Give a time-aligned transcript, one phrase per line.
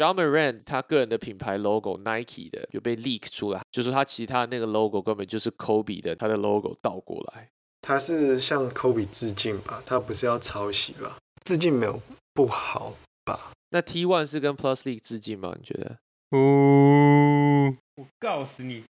[0.00, 7.50] John Moran 他个人的品牌 logo Nike 的有被 leak 出来，就说他其他那个 logo 根本就是 Kobe 的他的 logo 倒过来。
[7.82, 9.82] 他是向 Kobe 致敬吧？
[9.84, 11.18] 他不是要抄袭吧？
[11.44, 12.00] 致敬没有
[12.32, 12.94] 不好
[13.26, 13.52] 吧？
[13.72, 15.54] 那 T One 是跟 Plus League 致敬吗？
[15.58, 15.98] 你觉得？
[16.30, 18.84] 哦，我告诉你。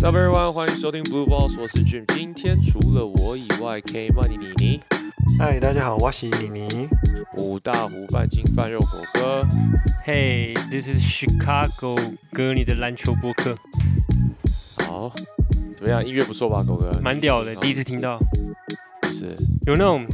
[0.00, 2.04] Sup everyone，欢迎收听 Blue Balls，我是 Jim。
[2.14, 4.80] 今天除了我以外，K Money 妮妮，
[5.40, 6.88] 嗨，大家好，我是妮妮。
[7.36, 9.44] 五大湖半斤半肉狗哥
[10.06, 11.98] ，Hey，this is Chicago
[12.32, 13.56] 哥，你的篮球播客，
[14.86, 15.12] 好，
[15.74, 16.06] 怎么样？
[16.06, 16.96] 音乐不错吧，狗哥？
[17.02, 18.20] 蛮屌的，第一次听到，
[19.02, 19.36] 就是
[19.66, 20.06] 有那种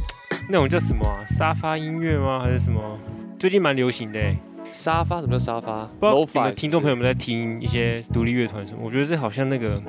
[0.49, 2.41] 那种叫什么啊，沙发音乐吗？
[2.41, 2.99] 还是什么？
[3.37, 4.35] 最近蛮流行的欸，
[4.75, 5.89] 沙发，什么叫沙发？
[6.01, 8.81] 不知道听众朋友们在听一些独立乐团什么？
[8.83, 9.81] 我觉得这好像那个，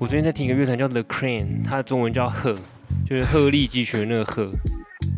[0.00, 2.58] 我最近在听一个乐团叫 The Crane，它的中文叫鹤，
[3.08, 4.50] 就是鹤立鸡群那个鹤，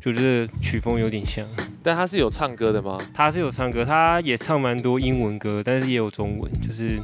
[0.02, 1.42] 就这个曲风有点像。
[1.82, 2.98] 但他是有唱歌的吗？
[3.14, 6.98] 他是有唱歌，他也唱蛮多英文歌，但是也有中文，就是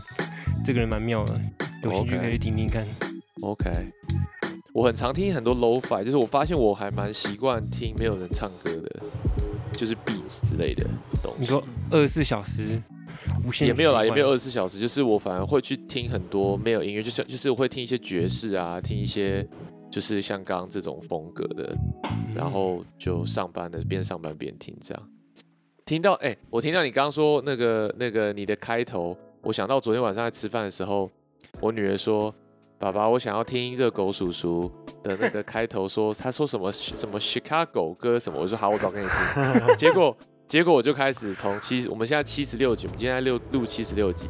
[0.62, 1.40] 这个人蛮妙的，
[1.82, 2.84] 有兴趣可以去听听看。
[3.40, 3.70] OK，
[4.74, 9.00] 我很常听很多 Lo-fi，就是我发现我还蛮习惯听没有人唱歌的，
[9.74, 10.84] 就是 beats 之类的
[11.22, 11.40] 东西。
[11.40, 12.80] 你说二十四小时
[13.46, 19.46] 无限也没有啦，也没有二十四小时，就是我反而会去听很多没有音乐，就是就是我会听一些爵士啊，听一些
[19.90, 21.76] 就是像刚刚这种风格的，
[22.34, 25.08] 然后就上班的边上班边听这样。
[25.84, 31.10] 听到哎、我听到你刚刚说那个那个你的开头，我想到昨天晚上在吃饭的时候，
[31.60, 32.34] 我女儿说
[32.78, 34.70] ：“爸爸，我想要听热狗叔叔
[35.02, 40.14] 的那个开头说， 他说什么什么 Chicago 歌什么。”我说：“好，我找给你听。”结果
[40.46, 44.28] 结果我就开始从七，我们现在七十六集，我们今天在六录七十六集，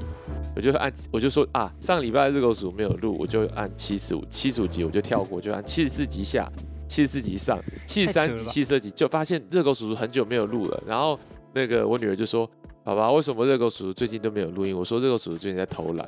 [0.55, 6.49] 我就按我就说啊，上礼拜热狗叔叔没有录，我就按七十五七十五集我就跳过，就按七十四集下，
[6.87, 11.19] 七十四集上，七十三集、七十二集就发现热狗叔叔很久没有录了，然后
[11.53, 12.49] 那个我女儿就说。
[12.85, 14.77] 爸爸，为什么热狗叔叔最近都没有录音？
[14.77, 16.07] 我说热狗叔叔最近在偷懒，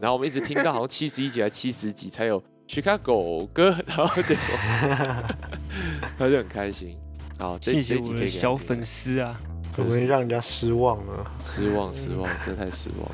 [0.00, 4.42] 然后我们一直听到好像七十一集还七十集才有 Chicago 歌，然后结果
[6.18, 6.98] 他就很开心。
[7.38, 9.40] 好，这谢这一集可以谢我的给他听小粉丝啊！
[9.70, 11.12] 怎么会让人家失望呢？
[11.44, 13.08] 失望，失望，真的太失望。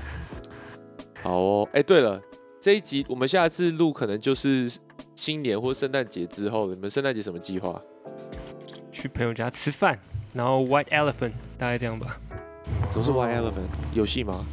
[1.22, 2.18] 好哦，哎、对了，
[2.62, 4.70] 这一集我们下一次录可能就是
[5.14, 6.74] 新年或圣诞节之后了。
[6.74, 7.78] 你们圣诞节什么计划？
[8.90, 9.98] 去朋友家吃饭，
[10.32, 12.18] 然后 White Elephant 大概这样吧，
[12.92, 14.44] 怎么是 Y Element 游戏吗？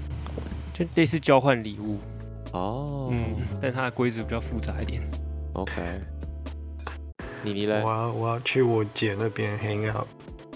[0.73, 1.97] 就类似交换礼物，
[2.53, 5.01] 哦，嗯，但它的规则比较复杂一点。
[5.53, 5.81] ，OK。
[7.43, 7.89] 你你嘞我？
[7.89, 10.07] 要我要去我姐那边 hang out，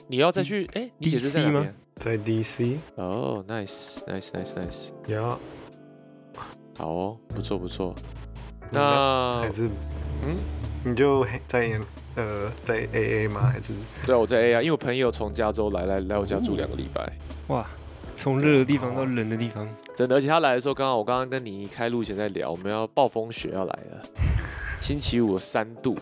[0.08, 0.66] 你要再去？
[0.76, 1.76] 哎、你姐是在 DC 吗哪边？
[1.98, 4.90] 在 DC，哦，nice，nice，nice，nice。
[5.14, 5.38] 呀，
[6.78, 7.94] 好哦，不错不错。
[8.72, 9.68] 那那还是
[10.26, 10.36] 嗯，
[10.86, 11.80] 你就在
[12.16, 13.42] 呃在 AA 吗？
[13.52, 13.74] 还是
[14.06, 17.12] 对啊，我在 AA，，因为我朋友从加州来来来我家住两个礼拜。
[17.48, 17.68] 哇，
[18.16, 24.02] 从热的地方到冷的地方，真的，而且他来的时候，刚好我刚刚跟你开路前在聊，我们要暴风雪要来了，
[24.80, 25.98] 星期五三度，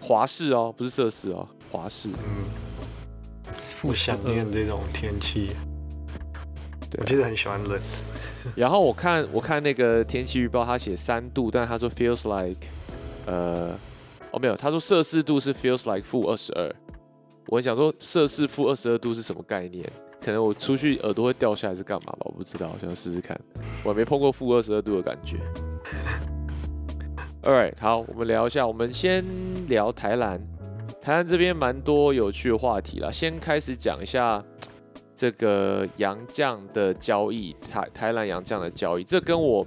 [0.00, 2.08] 华氏哦，不是摄氏哦，华氏。
[2.08, 2.44] 嗯，
[3.60, 5.50] 负我想念这种天气。
[6.90, 7.78] 对我其实很喜欢冷，
[8.56, 12.66] 然后我看我看那个天气预报，他写三度，但他说 feels like，
[13.26, 13.78] 呃，
[14.30, 16.74] 哦没有，他说摄氏度是 feels like 负二十二。
[17.48, 19.86] 我很想说摄氏负二十二度是什么概念？
[20.28, 22.18] 可能我出去耳朵会掉下来是干嘛吧？
[22.26, 23.34] 我不知道，我想试试看。
[23.82, 25.38] 我还没碰过负二十二度的感觉。
[27.42, 29.24] Alright，好，我们聊一下，我们先
[29.68, 30.38] 聊台南。
[31.00, 34.44] 台南这边蛮多有趣的话题啦，先开始讲一下
[35.14, 39.66] 这个洋将的交易，台台南洋将的交易，这跟我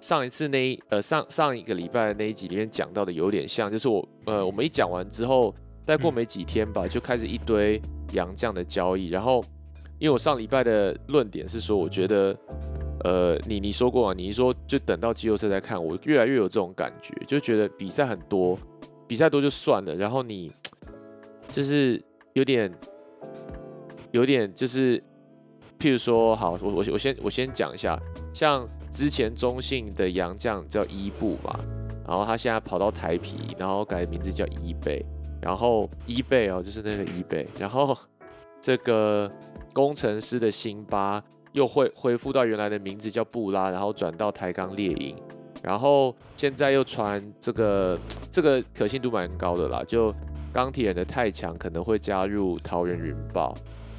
[0.00, 5.54] 上一次那一呃上上一个礼拜的那一集里面讲到的有点像，就是我呃我们一讲完之后，
[5.86, 7.78] 再过没几天吧，就开始一堆
[8.14, 9.44] 洋将的交易，然后
[9.98, 12.36] 因为我上礼拜的论点是说，我觉得
[13.04, 18.58] 呃你你说过啊，你说就等到季后赛再看，我越来越有这种感觉，就觉得比赛很多，
[19.06, 20.52] 比赛多就算了，然后你
[21.48, 22.02] 就是
[22.34, 22.72] 有点
[24.12, 25.02] 有点就是，
[25.78, 27.98] 譬如说，好，我我我先我先讲一下，
[28.32, 31.58] 像之前中信的洋将叫伊布嘛，
[32.06, 35.04] 然后他现在跑到台皮，然后改名字叫伊贝，
[35.42, 37.96] 然后伊贝哦，就是那个伊贝，然后
[38.60, 39.30] 这个
[39.78, 41.22] 工程师的辛巴
[41.52, 45.14] 又恢恢复到原来的名字叫布拉，然后转到台钢猎鹰，
[45.62, 47.96] 然后现在又传这个
[48.28, 50.12] 这个可信度蛮高的啦，就
[50.52, 53.56] 钢铁人的太强可能会加入桃园云豹。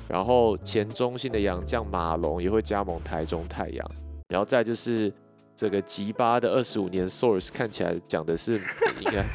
[0.09, 3.91] 然后前中信的洋将马龙也会加盟台中太阳，
[4.27, 5.09] 然后再就是
[5.55, 8.59] 这个吉巴的二十五年 source 看起来讲的是
[8.99, 9.25] 应该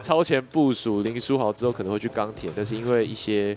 [0.00, 3.54] 超前部署，林书豪之后可能会去钢铁，但是因为一些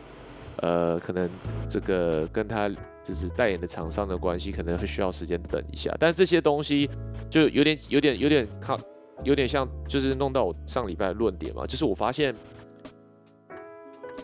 [0.61, 1.29] 呃可能
[1.69, 2.69] 这个跟他
[3.03, 5.95] 就是代言的厂商的关系，可能会需要时间等一下。
[5.99, 6.89] 但这些东西
[7.29, 8.77] 就有点有点有点靠
[9.23, 12.35] 有点像就是弄到我上礼拜的论点嘛，就是我发现。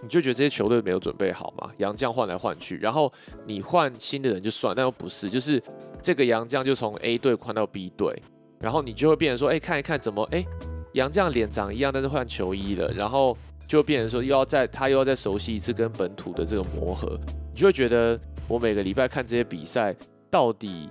[0.01, 1.71] 你就觉得这些球队没有准备好嘛？
[1.77, 3.09] 杨将换来换去，然后
[3.47, 5.63] 你换新的人就算，但又不是，就是
[6.01, 8.13] 这个杨将就从 A 队换到 B 队，
[8.59, 10.45] 然后你就会变成说，哎，看一看怎么，哎，
[10.91, 13.37] 杨将脸长一样，但是换球衣了，然后
[13.73, 17.19] 就变成说又要再他又要再熟悉一次跟本土的这个磨合，
[17.51, 19.95] 你就会觉得我每个礼拜看这些比赛，
[20.29, 20.87] 到底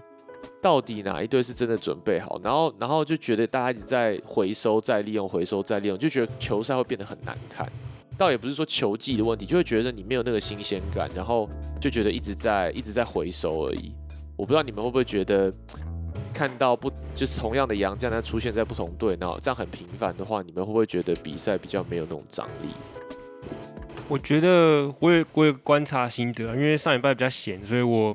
[0.61, 2.40] 到底哪一队是真的准备好？
[2.43, 7.70] 然后然后就觉得大家一直在回收再利用，回收再利用，就觉得球赛会变得很难看。
[8.19, 11.49] 倒也不是说球技的问题，就会觉得你没有那个新鲜感，然后
[11.81, 13.94] 就觉得一直在一直在回收而已。
[14.37, 15.55] 我不知道你们会不会觉得，
[16.32, 22.69] 看到不就是同样的杨将，他出现在不同队，然后这样很频繁的话，你们会不会觉得比赛比较没有那种张力？
[24.08, 28.14] 我觉得我也我也观察心得，因为上礼拜比较闲，所以我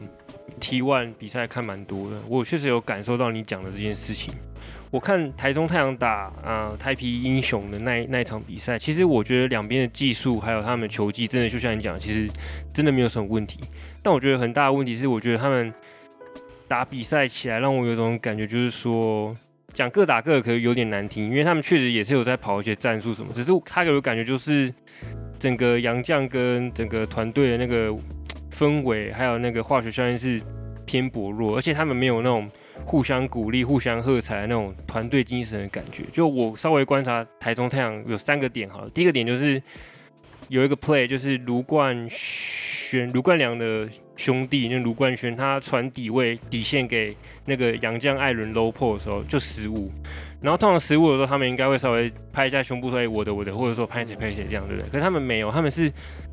[0.60, 4.34] T one 比赛看蛮多的，我确实有感受到你讲的这件事情。
[4.90, 12.30] 我看台中太阳打啊台皮英雄的那那一场比赛，其实我觉得两边的技术还有他们球技，真的就像你讲，其实
[12.74, 13.60] 真的没有什么问题。
[14.02, 15.74] 但我觉得很大的问题是，我觉得他们
[16.68, 19.36] 打比赛起来让我有种感觉，就是说
[19.74, 24.74] 讲各打各可能有点难听，因为他们确实也是有在跑一些战术什么，只是他给我感觉就是
[25.40, 27.96] 整个杨将跟整个团队的那个
[28.52, 30.42] 氛围还有那个化学效应是
[30.86, 32.50] 偏薄弱，而且他们没有那种。
[32.86, 36.04] 互相鼓励、互相喝彩的那种团队精神的感觉。
[36.12, 39.62] 就我稍微观察台中太阳有三个点，好了，第一个点就是
[40.48, 47.16] 有一个 play，就是卢冠轩、卢冠良的兄弟，那卢冠轩他传底位底线给
[47.46, 49.90] 那个杨将艾伦 low pull 的时候就失误，
[50.42, 54.90] 然后通常失误的时候，他们应该会稍微拍一下胸部说：“哎，我的，我的”，或者说拍谁拍谁这样，对不对？
[54.90, 55.90] 可是他们没有，他们是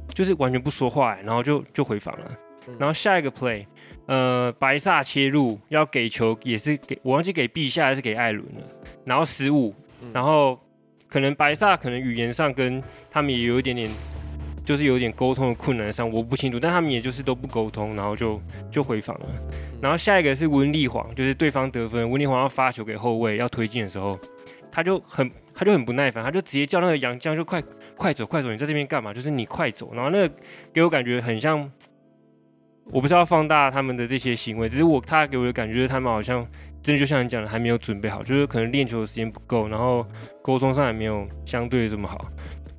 [0.09, 2.31] 就是完全不说话，然后就就回防了。
[2.79, 3.65] 然后下一个 play。
[4.07, 8.61] 呃，白萨切入要给球也是给我忘记给陛下还是给艾伦了，
[9.03, 9.75] 然后失误，
[10.13, 10.61] 然后
[11.09, 13.91] 可能白萨可能语言上跟他们也有一点点，
[14.65, 18.41] 就是有点沟通的困难上，我不清楚，但他们也就是都不沟通，然后就
[18.71, 19.27] 就回防了。
[19.83, 24.19] 然后下一个是温丽煌，就是对方得分，温丽煌要发球给后卫要推进的时候，
[24.73, 27.63] 他就很他就很不耐烦，他就直接叫那个杨江就快
[27.97, 29.13] 快走快走，你在这边干嘛？
[29.13, 29.93] 就是你快走。
[29.95, 30.35] 然后那个
[30.73, 31.71] 给我感觉很像。
[32.93, 36.47] 我不是要放大他们的这些行为，只是我他给我的感觉，他们好像
[36.83, 40.07] 真的就像你讲的，还没有准备好，就是可能练球的时间不够，然后
[40.43, 42.27] 沟通上也没有相对这么好。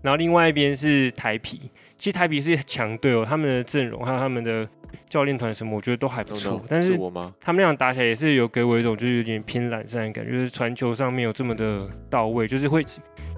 [0.05, 4.67] 然后另外一边是台皮，其实台皮是强队哦，他们的阵容还有他们的
[5.09, 6.63] 教练团什么，我觉得都还不错。
[6.69, 6.95] 但是
[7.41, 12.83] 他们那样打起来也是有给我一种就是有点偏懒散的感觉，就是传球上面有这么的到位，就是会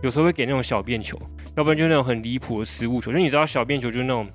[0.04, 1.18] 有时候会给那种小便球，
[1.56, 3.14] 要不然就那种很离谱的失误球。
[3.14, 4.28] 就你知道小便球就是那种。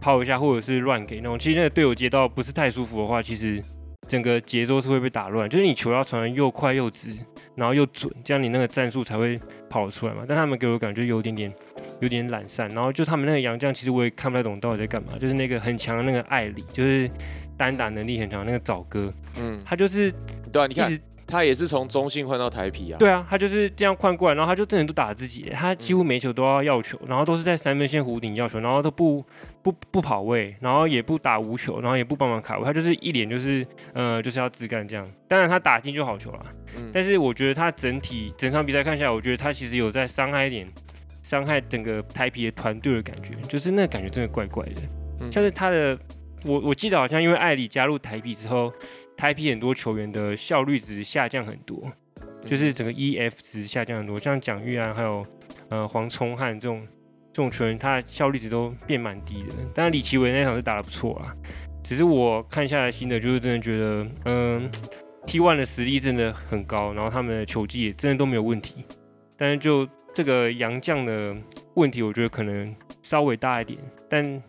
[0.00, 3.62] 抛一下，或者是乱给那种，其实那个队友接到不是太舒服的话，其实
[4.06, 5.48] 整个节奏是会被打乱。
[5.48, 7.16] 就是你球要传的又快又直，
[7.54, 9.40] 然后又准，这样你那个战术才会
[9.74, 10.24] 跑出来嘛。
[10.28, 11.52] 但他们给我感觉有点点
[11.98, 15.18] 有点懒散，然后就他们那个杨将，其实我也看不太懂到底在干嘛。
[15.18, 17.10] 就是那个很强的那个艾里，就是
[17.56, 20.12] 单打能力很强那个早哥，嗯，他就是
[20.52, 21.00] 对啊，你看。
[21.26, 22.98] 他也是从中信换到台皮啊。
[22.98, 29.24] 对啊，他就是这样换过来，然后他就真的都打自己，他几乎每球都要要球，然后都是在三分线弧顶要球，然后都不
[29.64, 35.10] 不不跑位，然后也不打无球，然后也不帮忙卡位，他就是一脸就是呃就是要自干这样。
[35.26, 36.46] 当然他打进就好球了，
[36.92, 40.68] 但是我觉得他整体整场比赛看下来，我觉得他其实有在伤害一点，
[41.22, 45.30] 伤害整个台皮的团队的感觉，就是那感觉真的怪怪的。
[45.32, 45.98] 像是他的，
[46.44, 48.72] 我我记得好像因为艾里加入台皮之后。
[49.16, 51.80] 台皮很多球员的效率值下降很多，
[52.44, 55.24] 就是整个 EF 值下降很多，像蒋玉安还有
[55.68, 56.84] 呃黄聪汉这种
[57.34, 59.54] 这种球员，他的效率值都变蛮低的。
[59.74, 61.34] 当然李奇伟那场是打得不错啊，
[61.82, 64.70] 只是我看下来新的就是真的觉得，嗯
[65.26, 68.84] ，T one 的实力真的很高，然后他们的球技也真的都没有问题，
[69.36, 71.36] 但是就这个杨将的
[71.74, 72.72] 问题，我觉得可能
[73.02, 74.42] 稍微大一点，但。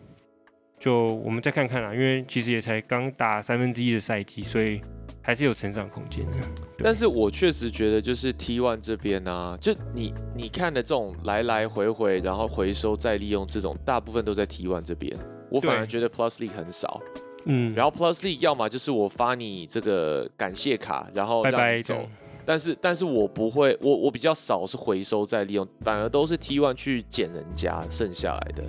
[0.78, 4.78] 就我们再看看啦，因为其实也才刚打三分之一的赛季，所以
[5.26, 6.36] 还是有成长空间的。
[6.78, 15.12] 但是我确实觉得，就是 T one 这边呢，就你你看的这种来来回回，然后回收再利用这种，大部分都在 T one 这边。
[15.50, 17.00] 我反而觉得 Plus League 很少。
[17.44, 17.74] 嗯。
[17.74, 22.08] 然后 Plus League 要么就是我发你这个感谢卡，然后让你走。
[22.44, 28.62] 但是但是我不会，我我比较少是回收再利用，反而都是 T one 去捡人家剩下来的。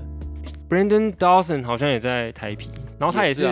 [0.68, 3.44] Brandon Dawson 好像也在台皮，然后他也是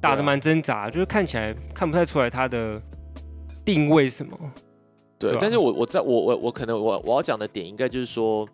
[0.00, 2.80] 打的蛮挣扎，就是看起来看不太出来他的
[3.64, 4.36] 定位什么？
[5.18, 8.48] 对，但是我我在我我我可能我我要讲的点应该就是说，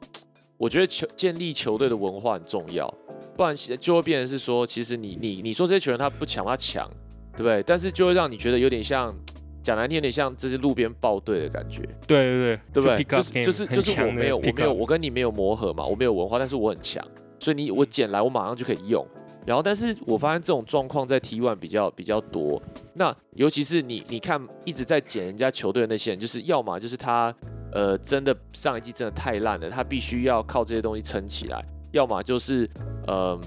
[0.56, 2.92] 我觉得球建立球队的文化很重要，
[3.36, 6.90] 不然就会变成是说，其实你你你说这些球员他不强，他强，
[7.32, 7.62] 对不对？
[7.62, 9.14] 但是就会让你觉得有点像
[9.62, 13.04] 讲难听，有点像这些路边报队的感觉，对对对，对不对？
[13.04, 17.06] 就是就是就是我没有我没有我跟你没有磨合嘛，我没有文化，但是我很强，
[17.38, 19.06] 所以你我捡来我马上就可以用。
[19.46, 22.60] 然后，但是我发现这种状况在 T1 比较比较多。
[22.94, 27.32] 那尤其是你你看一直在捡人家球队的那些人，就是要么就是他
[27.72, 31.60] 呃真的上一季真的太烂了，他必须要靠这些东西撑起来；
[31.92, 32.68] 要么就是
[33.06, 33.40] 呃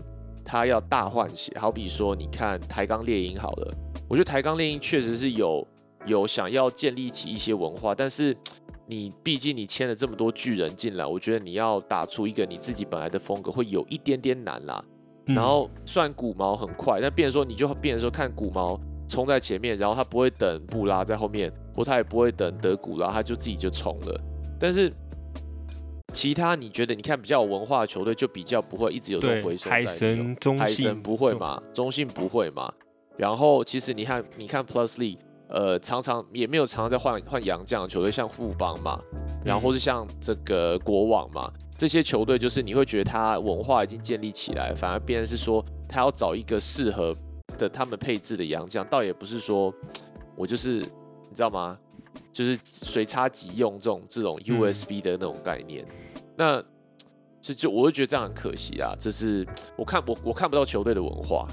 [0.46, 1.51] 他要大换血。
[1.60, 3.74] 好比说，你看台钢猎鹰好了，
[4.08, 5.68] 我觉得台钢猎鹰确实是有
[6.06, 8.34] 有想要建立起一些文化，但是
[8.88, 14.82] 你毕竟你签了这么多巨人进来，我觉得你要打出一个你自己本来的风格，会有一点点难啦。
[15.30, 24.22] 嗯然后虽然古毛很快，但变成说你就变成说看古毛冲在前面，然后他不会等布拉在后面，或他也不会等德古拉，他就自己就冲了。
[24.60, 24.92] 但是
[26.12, 29.82] 其他你觉得你看比较有文化的球队，就比较不会一直有这种回收在
[30.40, 32.74] 中信海神不会嘛，中信不会嘛。
[33.16, 35.18] 然后其实你看，你看 Plus Lee，
[35.48, 39.00] 呃，常常也没有常常在换换洋将的球队，像富邦嘛，
[39.46, 47.16] 然后或是像这个国网嘛，这些球队就是你会觉得他文化已经建立起来，反而变成是说他要找一个适合
[47.58, 49.74] 的他们配置的洋将，倒也不是说
[50.36, 51.80] 我就是你知道吗？
[52.34, 55.86] 就是随插即用这种这种嗯 USB 的那种概念，
[56.36, 56.62] 那
[57.42, 61.48] 是就我就觉得这样很可惜啊，这是我看我我看不到球队的文化，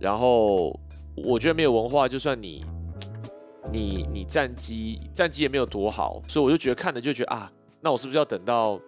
[0.00, 0.76] 然后
[1.16, 2.64] 我觉得没有文化，就算你
[3.70, 8.80] 你你战绩战绩也没有多好，所以我就觉得看了就觉得啊，那我是不是要等到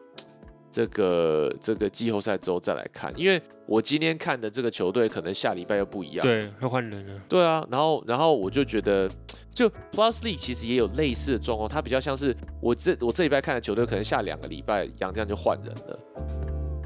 [0.77, 3.11] 这个这个季后赛之后再来看？
[3.17, 6.23] 因为我今天看的这个球队可能下礼拜又不一样。
[6.23, 9.11] 对会换人了，对啊，然后然后我就觉得，
[9.55, 15.99] 就 Plus League 其实也有类似的状况，它比较像是我这我这礼拜看的球队，可能下两个礼拜杨将就换人了。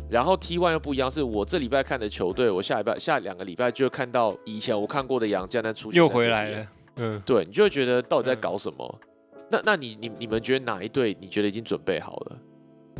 [0.08, 6.66] 然后 T One 又不一样，是我这礼拜看的球队，我下礼拜下两个礼拜就会看到以前我看过的杨将在出现又回来了。
[6.98, 9.00] 嗯，对你就会觉得到底在嗯搞什么？
[9.50, 12.38] 那那你你你们觉得哪一队你觉得已经准备好了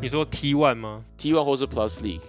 [0.02, 2.22] 你说 T one 吗？？T One 或是 Plus League？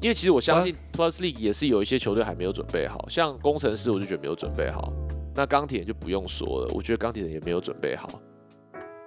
[0.00, 4.90] 因为其实我相信 Plus League 也是有一些球队还没有准备好，像工程师我就觉得没有准备好，
[5.34, 8.08] 那钢铁人就不用说了，我觉得钢铁人也没有准备好，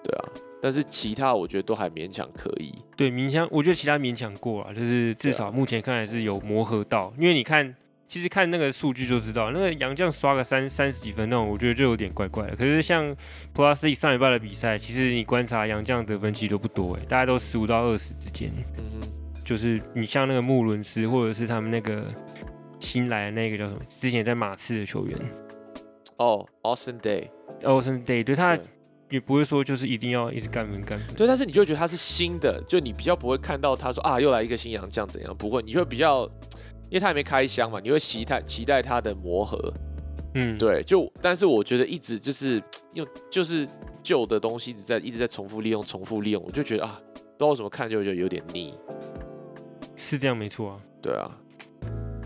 [0.04, 0.24] 对啊，
[0.62, 7.76] 但是其他我觉得都还勉强可以，对，勉强，我觉得其他勉强过了，就是至少目前看来是有磨合到，因为你看，
[8.08, 12.56] 其实看那个数据就知道，那个杨将刷个三三十几分那种，我觉得就有点怪怪的。
[12.56, 13.16] 可是像
[13.54, 18.52] Plus League 上一半的比赛，其实你观察杨将得分其实都不多哎，大概都十五到二十之间。
[18.78, 19.02] 嗯，
[19.44, 22.06] 就是你像那个穆伦斯，或者是他们那个
[22.80, 25.18] 新来的那个叫什么，之前在马刺的球员
[26.18, 28.58] 哦，Austin Day，Austin Day，对他
[29.10, 31.16] 也不会说就是一定要一直干分干分。
[31.16, 36.30] 对，但是你就觉得他是新的，就你比较不会看到他说啊又来一个新洋将怎样，不会，你就会比较，因
[36.96, 39.74] 为他还没开箱嘛，你会期待期待它的磨合，
[40.34, 42.62] 嗯，对，就但是我觉得一直就是
[42.94, 43.68] 用就是
[44.02, 48.74] 旧的东西一直在一直在重复利用，重复利用，我就觉得啊，不知道为什么看就觉得有点腻。
[49.96, 50.78] 是这样没错啊。
[51.02, 51.30] 对啊，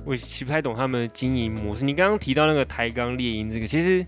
[0.05, 1.83] 我其实不太懂他们的经营模式。
[1.83, 4.05] 你刚刚提到那个台钢猎鹰这个，其实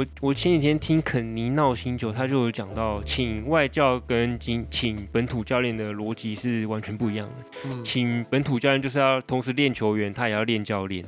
[0.00, 7.44] 我我前几天听肯尼闹星球，他就有讲到，请外教跟请请本土教练的逻辑是完全不一样的。
[7.66, 11.04] 嗯，请本土教练就是要同时练球员，他也要练教练。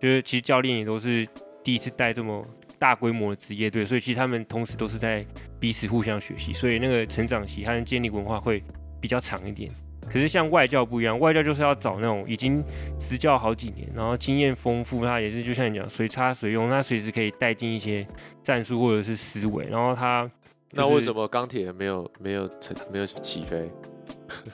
[0.00, 1.28] 就是其实教练也都是
[1.62, 2.42] 第一次带这么
[2.78, 5.22] 大规模的职业队，所以其实他们同时都是在
[5.60, 8.64] 彼此互相学习，所以那个成长期和建立文化会
[8.98, 9.70] 比较长一点。
[10.12, 12.62] 可是像外教不一样，外教就是要找那种已经
[12.98, 18.06] 执教好几年，然后经验丰富，他也是就像你讲随插随用，他随时可以带进一些
[18.42, 20.30] 战术或者是思维，然后他、
[20.72, 23.70] 那为什么钢铁人没有没有成没有起飞？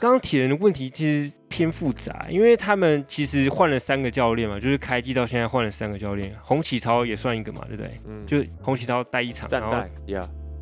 [0.01, 7.93] 刚刚铁人的问题其实偏复杂，因为他们其实换了三个教练嘛，就是开机到现在换了三个教练，洪启超也算一个嘛，对不对？
[8.07, 9.77] 嗯，就洪启超带一场，然后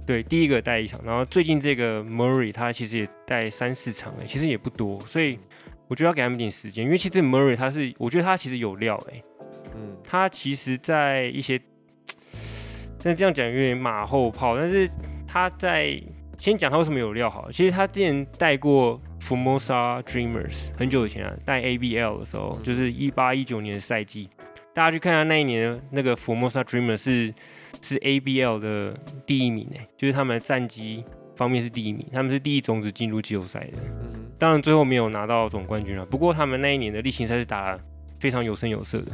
[0.06, 5.38] 对第一个带一场，然后最近这个 Murray 他其实也带三四场哎，其实也不多，所以
[5.88, 9.22] 我觉得要给他们点时间，因为其实 Murray 他是我觉得他其实有料哎，
[9.75, 9.96] 嗯。
[10.04, 11.60] 他其实在一些，
[13.02, 14.88] 但这样讲有点马后炮，但是
[15.26, 16.00] 他在
[16.38, 22.62] 先讲他为什么有料好了，其实他之前带过 Formosa Dreamers 很久以前啊，带 ABL 的时候，嗯。
[22.62, 24.28] 就是一八一九年的赛季，
[24.72, 27.34] 大家去看一下那一年的那个 Formosa Dreamers 是
[27.83, 31.04] 是 ABL 的第一名哎，就是他们的战绩
[31.35, 33.78] 方面是第一名，他们是第一种子进入季后赛的。
[34.00, 36.04] 嗯当然最后没有拿到总冠军了。
[36.04, 37.83] 不过他们那一年的例行赛是打得
[38.21, 39.12] 非常有声有色的。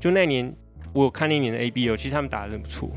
[0.00, 0.50] 就那一年
[0.94, 2.90] 我有看那一年的 ABL，其实他们打的很不错，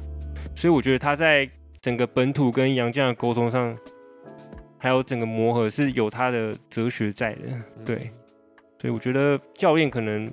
[0.56, 1.50] 所以我觉得他在
[1.82, 3.78] 整个本土跟杨将的沟通上，
[4.78, 7.42] 还有整个磨合是有他的哲学在的，
[7.86, 8.10] 对，
[8.80, 10.32] 所以我觉得教练可能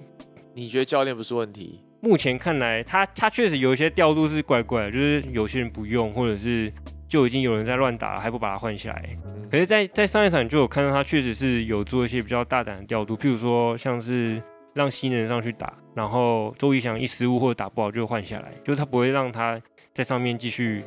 [0.55, 1.81] 你觉得教练不是问题？
[2.03, 6.71] 目前看来，他他确实有一些调度是怪怪的，就是有些人不用，或者是
[7.09, 9.17] 就已经有人在乱打了，还不把他换下来。
[9.25, 14.43] 嗯可是在，在上一场就有看到他确实是有做一些比较大胆的调度，譬如说像是
[14.75, 19.61] 让新人上去打，然后周怡翔一失误或者打不好就换下来，就是他不会让他
[19.93, 20.83] 在上面继续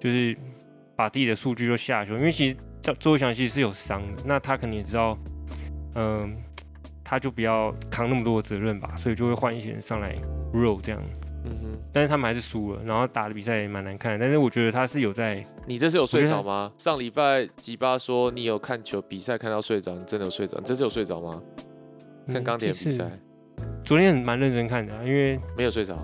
[0.00, 0.36] 就是
[0.96, 5.16] 把自己的数据就下去，因为其实周周怡翔其实是有伤的，那他可能也知道，
[5.94, 6.36] 嗯、
[7.10, 10.14] 他就不要扛那么多的责任吧，所以就会换一些人上来
[10.54, 11.02] roll 这样。
[11.44, 14.16] 嗯哼，但是他们还是输了，然后打的比赛也蛮难看。
[14.16, 16.70] 但是我觉得他是有在，你这是有睡着吗？
[16.78, 20.56] 上礼拜吉巴说你有看球比赛看到睡着，你真的有睡着？
[20.58, 21.42] 你这次有睡着吗？
[22.28, 23.10] 看嗯钢铁比赛
[23.84, 25.98] 昨天很蛮认真看的啊、因为没有睡着？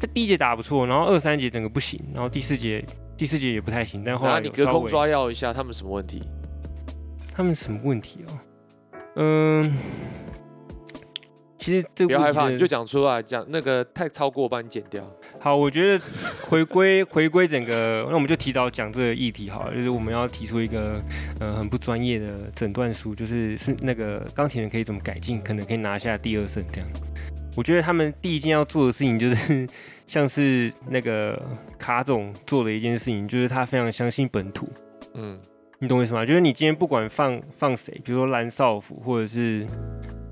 [0.00, 2.82] 这第一节打得不错，然后二三节整个不行，然后第四节
[3.14, 6.22] 第四节也不太行，但后然后来你隔空抓药一下，他们什么问题？
[7.34, 8.38] 他们什么问题哦？
[9.16, 9.76] 嗯，
[11.60, 15.04] 其实这不要害怕，你就讲出来，讲那个太超过，我帮你剪掉。
[15.38, 16.04] 好，我觉得
[16.48, 21.00] 回归回归整个，那我们就提早讲这个议题好了，就是我们要提出一个
[21.38, 26.90] 呃很不专业的诊断书，就是是那个钢铁人可以怎么改进，可能可以拿下第二胜这样。
[27.56, 29.68] 我觉得他们第一件要做的事情就是
[30.06, 31.40] 像是那个
[31.78, 34.68] 卡总做的一件事情，就是他非常相信本土，
[35.14, 35.38] 嗯，
[35.78, 36.24] 你懂我意思吗？
[36.24, 39.66] 就是你今天不管放放谁，比如说蓝少辅或者是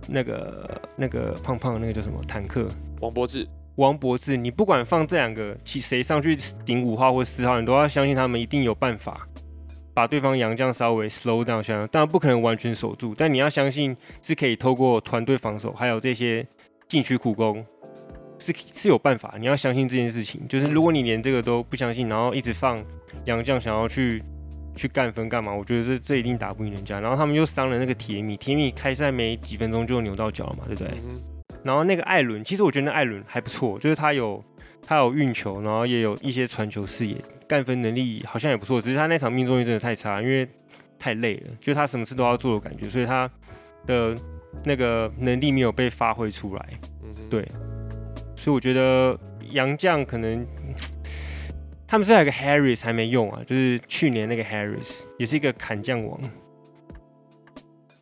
[0.08, 2.66] 那个那个胖胖的那个叫什么坦克，
[3.00, 3.46] 王柏志，
[3.76, 9.28] 王柏志，你不管放这两个，其谁上去顶五号或四号，你都要相信他们一定有办法
[9.92, 11.86] 把对方杨将稍微 slow down 下来。
[11.88, 16.46] 当然不可能完全守住，但你要相信是可以透过团队防守，还有这些
[16.88, 17.64] 禁区苦攻，
[18.38, 19.34] 是是有办法。
[19.38, 20.46] 你要相信这件事情。
[20.48, 22.82] 就是如果你连这个都不相信，然后一直放
[23.26, 24.22] 杨将想要去
[24.78, 25.52] 去干分干嘛？
[25.52, 27.00] 我觉得这这一定打不赢人家。
[27.00, 30.88] 然后他们又伤了那个铁米，铁米开赛没几分钟就扭到脚了嘛，对不对？
[31.04, 31.20] 嗯，
[31.64, 34.42] 然后那个艾伦，其实我觉得那艾伦还不错，就是他有
[34.80, 37.16] 他有运球，然后也有一些传球视野，
[37.48, 38.80] 干分能力好像也不错。
[38.80, 40.48] 只是他那场命中率真的太差，因为
[40.98, 43.28] 太累了，就是他什么事都要做的感觉，所以他
[43.84, 44.16] 的
[44.64, 46.68] 那个能力没有被发挥出来。
[47.02, 47.46] 嗯，对
[48.36, 49.18] 所以我觉得
[49.50, 50.46] 杨将可能
[51.90, 56.20] 他们是还有个 Harris 还没用啊，就是去年那个 Harris 也是一个砍将王，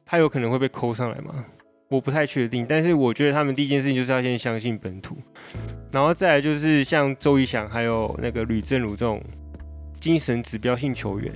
[0.05, 1.45] 他有可能会被扣上来吗？
[1.89, 5.17] 我不太确定，但是我觉得他们第一件事情就是要先相信本土，
[5.93, 9.23] 然后再来就是像周一翔还有那个吕正儒这种
[10.01, 11.33] 精神指标性球员，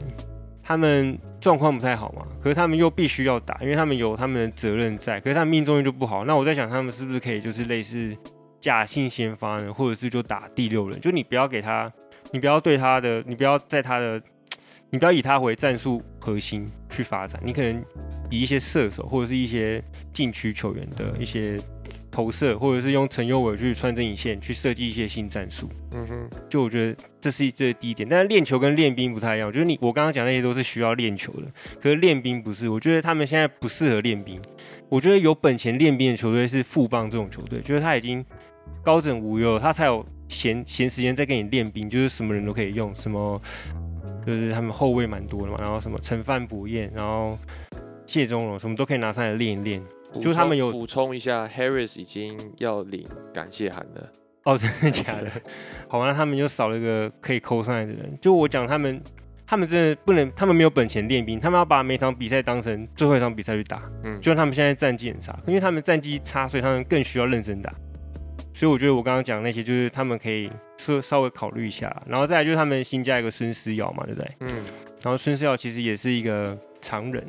[0.61, 6.25] 他们状况不太好嘛，可是他们又必须要打，因为他们有他们的责任在，可是他们命中率就不好。
[6.25, 8.13] 那我在想，他们是不是可以就是类似
[8.59, 11.93] 假性先发呢，或者是就打第六人，就你不要给他，
[12.33, 14.21] 你不要对他的，你不要在他的，
[14.91, 17.85] 你不要以他为战术核心去发展，你可能
[18.31, 21.59] 以一些射手或者是一些禁区球员的一些
[22.11, 25.69] 投射，或者是用陈佑伟去穿针引线去设计一些新战术。
[25.93, 29.49] 嗯哼，就我觉得这是这是第一点，但是练球跟练兵不太一样。
[29.49, 31.47] 我觉得你我刚刚讲那些都是需要练球的，
[31.81, 32.69] 可是练兵不是。
[32.69, 34.41] 我觉得他们现在不适合练兵。
[34.89, 38.25] 我觉得有本钱练兵的球队是富邦这种球队，就是他已经
[38.83, 43.39] 高枕无忧，他才有闲闲时间再给你练兵，就是什么人都可以用，什么
[44.25, 47.37] 就是他们后卫蛮多的嘛，然后什么陈范补彦，然后
[48.07, 49.83] 谢宗荣什么都可以拿上来练一练。
[50.15, 54.13] 就是他们有补充一下，Harris 已经要领感谢函了。
[54.43, 55.31] 哦，真的假的？
[55.87, 58.19] 好，那他们就少了一个可以扣上来的人。
[58.21, 59.01] 就我讲，他们
[59.47, 63.83] 他们真的不能，他们没有本钱练兵，他们要把每场比赛当成最后一场比赛去打。
[64.03, 67.73] 嗯就算他们现在战绩很差，因为他们战绩差，所以他们更需要认真打。
[68.61, 71.91] 所以我觉得我刚刚讲那些，就是他们可以稍稍微考虑一下。
[72.07, 74.37] 然后再来就是他们新加一个孙思尧嘛，对不对？
[74.41, 74.49] 嗯，
[75.03, 77.27] 然后孙思尧其实也是一个常人，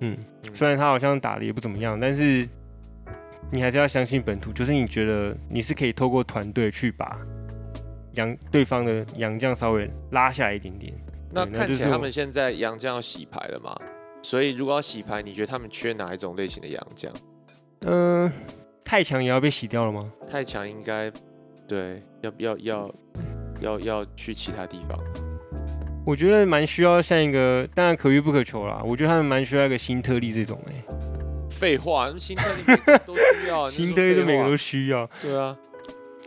[0.00, 0.16] 嗯，
[0.46, 2.48] 嗯虽然他好像打的也不怎么样，但是
[3.52, 7.20] 你还是要相信本土，就是你觉得你是可以透过团队去把
[8.12, 10.90] 杨对方的杨将稍微拉下来一点点。
[11.30, 13.78] 那看起来他们现在杨将要洗牌了嘛？
[14.22, 17.12] 所以如果要洗牌，你觉得他们缺哪一种类型的洋将？
[17.82, 18.32] 嗯、
[18.86, 20.10] 太强也要被洗掉了吗？
[20.30, 21.10] 太强应该
[21.66, 22.94] 对，要要要
[23.60, 24.96] 要要去其他地方。
[26.06, 28.80] 我觉得蛮需要像一个，当然可遇不可求啦。
[28.86, 30.84] 我觉得他们蛮需要一个新特例这种哎、
[31.50, 32.62] 废话，那新特例
[33.04, 35.56] 都需要， 新特例都每个都都需要，对啊。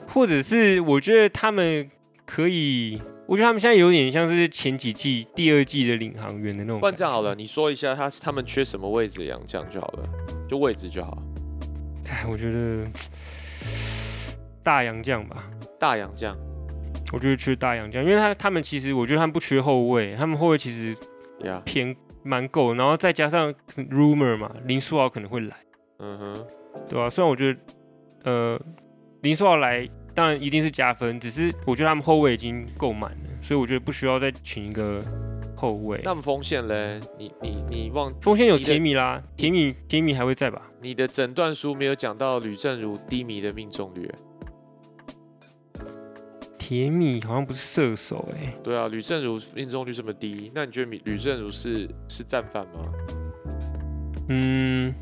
[0.09, 1.89] 或者是我觉得他们
[2.25, 6.81] 可以，我觉得他们现在有点像是前几季第二季的领航员的那种。
[6.81, 10.03] 不然这样好了，，你说一下他他们缺什么位置这样这样就好了，
[10.45, 11.17] 就位置就好。
[12.09, 12.87] 哎，我觉得
[14.63, 15.43] 大洋将吧，
[15.79, 16.35] 大洋将，
[17.13, 20.95] 我觉得缺大洋将，因为他他们其实我觉得他们不缺后卫，他们后卫其实
[21.41, 25.55] 呀，偏蛮够，然后再加上 rumor 嘛，林书豪可能会来，
[25.99, 26.47] 嗯哼，
[26.89, 27.59] 对吧、虽然我觉得
[28.23, 28.59] 呃
[29.21, 35.01] 林书豪来当然一定是加分，只是我觉得他们后卫已经够满了，所以我觉得不需要再请一个
[35.59, 35.99] 后卫。
[36.03, 36.99] 那么锋线嘞？
[37.17, 40.61] 你你你忘锋线有你的铁米啦，铁米铁米还会在吧？
[40.81, 44.09] 你的诊断书没有讲到吕正如低迷的命中率。
[46.57, 52.93] 铁米好像不是射手哎、对啊，吕正如命中率这么低，那你觉得吕吕正如是是战犯吗？
[54.27, 54.93] 嗯，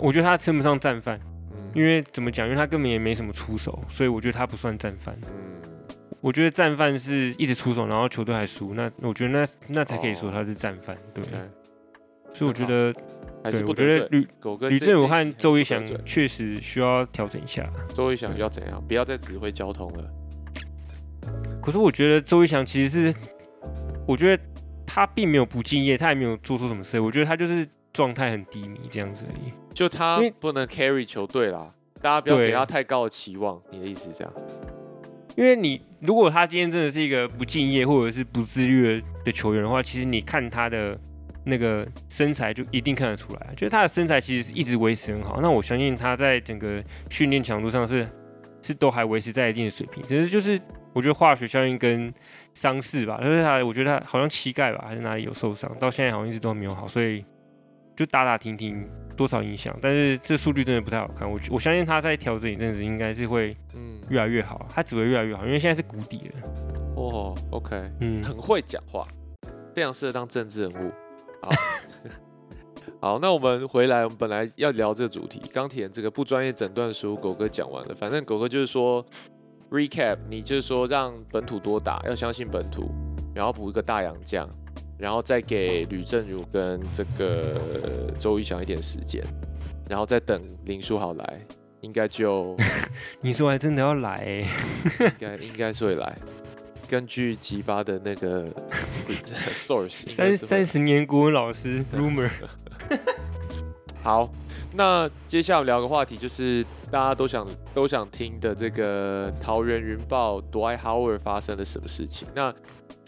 [0.00, 1.16] 我觉得他称不上战犯，
[1.52, 2.44] 嗯因为怎么讲？
[2.48, 5.16] 因为他根本也没什么出手，所以我觉得他不算战犯。
[5.22, 5.59] 嗯，
[6.20, 11.24] 我觉得战犯是一直出手，然后球队还输，那我觉得那那才可以说哦他是战犯，对。
[12.32, 12.94] 所以我觉得，
[13.42, 13.64] 还是。
[13.64, 14.24] 我觉得吕
[14.68, 17.68] 吕正武和周一翔确实需要调整一下。
[17.92, 18.80] 周一翔要怎样？
[18.86, 20.04] 不要再指挥交通了。
[21.60, 23.18] 可是我觉得周一翔其实是，
[24.06, 24.42] 我觉得
[24.86, 29.52] 他并没有不敬业，他也没有做出什么事，我觉得他就是状态很低迷这样子而已。
[29.74, 33.60] 就他不能 carry 球队啦，大家不要给他太高的期望。
[33.70, 34.32] 你的意思是这样？
[35.36, 40.98] 因为你如果他今天真的是一个不敬业或者是不自律的球员的话，其实你看他的
[41.44, 45.40] 那个身材就一定看得出来，就是他的身材其实是一直维持很好。
[45.40, 48.06] 那我相信他在整个训练强度上是
[48.62, 50.60] 是都还维持在一定的水平，只是就是
[50.92, 52.12] 我觉得化学效应跟
[52.52, 57.24] 伤势吧，就是他我觉得他好像膝盖吧还是哪里有受伤，到现在好像一直都没有好，所以
[58.00, 61.30] 就打打停停多少影响，但是这数据真的不太好看。
[61.30, 66.48] 我我相信他在调整一阵子应该是会嗯，越来越好，他只会越来越好，因为现在是谷底了。
[66.96, 69.06] 哦，OK，嗯，很会讲话，
[69.74, 70.90] 非常适合当政治人物。
[71.42, 71.50] 好，
[73.02, 77.94] 好，那我们回来，我们本来要聊这个主题，钢铁人这个不专业诊断书，狗哥讲完了。
[77.94, 79.04] 反正狗哥就是说
[79.70, 82.90] ，recap，你就是说让本土多打，要相信本土，
[83.34, 84.48] 然后补一个大洋将，
[85.00, 87.58] 然后再给吕正如跟这个
[88.18, 89.24] 周一翔一点时间，
[89.88, 91.40] 然后再等林书豪来，
[91.80, 92.54] 应该就
[93.22, 94.46] 你说还真的要来、欸，
[95.00, 96.18] 应该应该是会来。
[96.86, 98.48] 根据吉巴的那个
[99.54, 102.28] source，三三十年国文老师 rumor，
[104.02, 104.28] 好，
[104.74, 112.26] 那接下来我们聊个话题，就是大家都想都想听的这个桃园云豹 Dwight Howard 发生了什么事情？
[112.34, 112.52] 那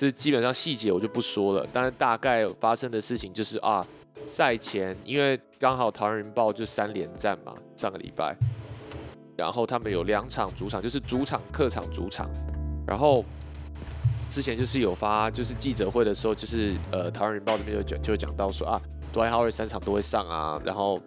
[0.02, 3.86] 这基本上细节我就不说了，但是大概发生的事情就是啊，
[4.26, 8.36] 赛前因为刚好桃园云豹就三连战嘛，上个礼拜，
[9.36, 12.28] 然后他们有两场主场，就是主场、客场、主场，
[12.86, 13.24] 然后。
[14.28, 18.80] 之前就是有发，就是记者会的时候，就是呃，桃园云豹这边就讲就讲到说啊
[19.12, 20.98] ，Dwight Howard 三场都会上啊，然后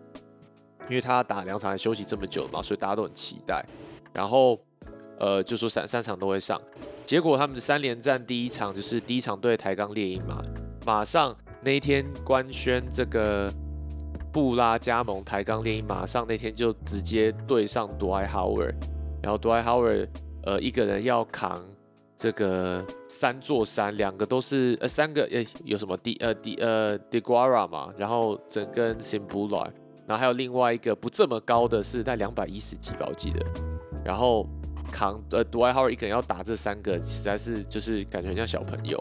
[0.88, 3.66] 因为他打两场还休息这么久嘛，所以大家都很期待。
[4.14, 4.60] 然后
[5.18, 6.62] 呃就说三三场都会上，
[7.06, 10.44] 结果他们的三连战第一场就是第一场对台钢猎鹰嘛，
[10.86, 13.54] 马上那一天官宣这个
[14.32, 18.76] 布拉加盟台钢猎鹰，马上那天就直接对上 Dwight Howard，
[19.22, 20.08] 然后 Dwight Howard
[20.44, 21.64] 呃一个人要扛。
[22.18, 29.68] 这个三座山，两个都是呃三个呃有什么 D 呃 D 呃 Deguara 嘛，然后整根 Simbula，
[30.08, 33.46] 然后还有另外一个不这么高的是在两百一十几吧，我记得，
[34.02, 34.48] 然后
[34.96, 38.98] 扛呃，Dwyer 一个人要打这三个，实在是就是感觉很像小朋友，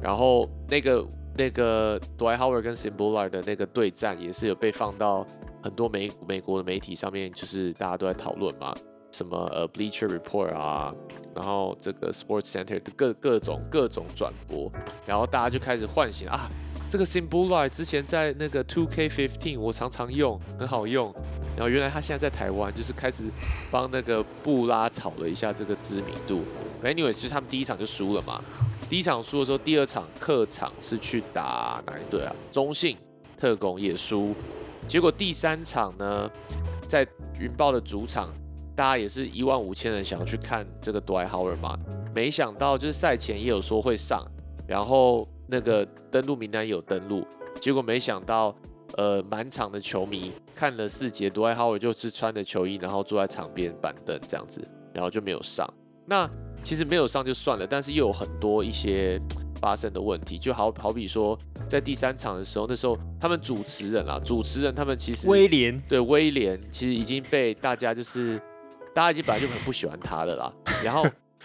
[0.00, 1.04] 然后那个
[1.36, 5.26] 那个 Dwight Howard 跟 Simbula 的那个对战也是有被放到
[5.60, 8.72] 很多美美国的媒体上面，就是大家都在讨论嘛。
[9.10, 10.94] 什么呃 Bleacher Report 啊，
[11.34, 14.72] 然后这个 Sports Center 的各各种各种转播，
[15.04, 16.48] 然后大家就开始唤醒啊，
[16.92, 21.10] 这个 Simbula 之前在那个 2K15 我常常用，很好用，
[21.56, 23.24] 然后原来他现在在台湾，就是开始
[23.70, 26.42] 帮那个布拉炒了一下这个知名度。
[26.84, 28.44] Anyway，其实他们第一场就输了嘛，
[28.90, 32.36] 第一场输的时候，第二场客场是去打哪一队啊？
[32.50, 32.98] 中信
[33.38, 34.34] 特工也输，
[34.86, 36.30] 结果第三场呢，
[36.86, 37.08] 在
[37.40, 38.28] 云豹的主场。
[38.76, 41.74] 大家也是一万五千人想要去看这个 Dwight Howard 嘛，
[42.14, 44.26] 没想到就是赛前也有说会上，
[44.66, 47.26] 然后那个登录名单有登录，
[47.60, 48.56] 结果没想到，
[48.96, 55.68] 呃，满场的球迷看了四节，Dwight Howard 就是穿着球衣，然后坐在场边板凳这样子，然后就没有上。
[56.06, 56.28] 那
[56.64, 59.20] 其实没有上就算了，但是又有很多一些
[59.60, 61.38] 发生的问题，就好好比说
[61.68, 68.40] 在第三场的时候，那时候他们主持人啊，主持人他们其实威廉对威廉其实已经被大家就是。
[68.94, 70.52] 大家已经本来就很不喜欢他了啦，
[70.84, 71.02] 然后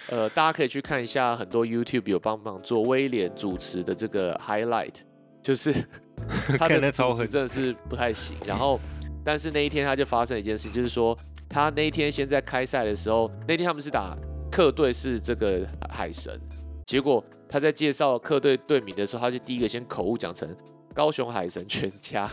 [0.09, 4.93] 呃，大家可以去看一下很多 YouTube 有帮忙做威廉主持的这个 highlight，
[5.41, 5.73] 就是
[6.57, 8.37] 他的主持真的是不太行。
[8.45, 8.79] 然后，
[9.23, 11.17] 但是那一天他就发生一件事情，就是说
[11.49, 14.17] 他那一天先在开赛的时候，那天他们是打
[14.49, 16.39] 客队是这个海神，
[16.85, 20.47] 结果他在介绍客队队名的时候，他就第一个先口误讲成
[20.93, 22.29] 高雄海神全家，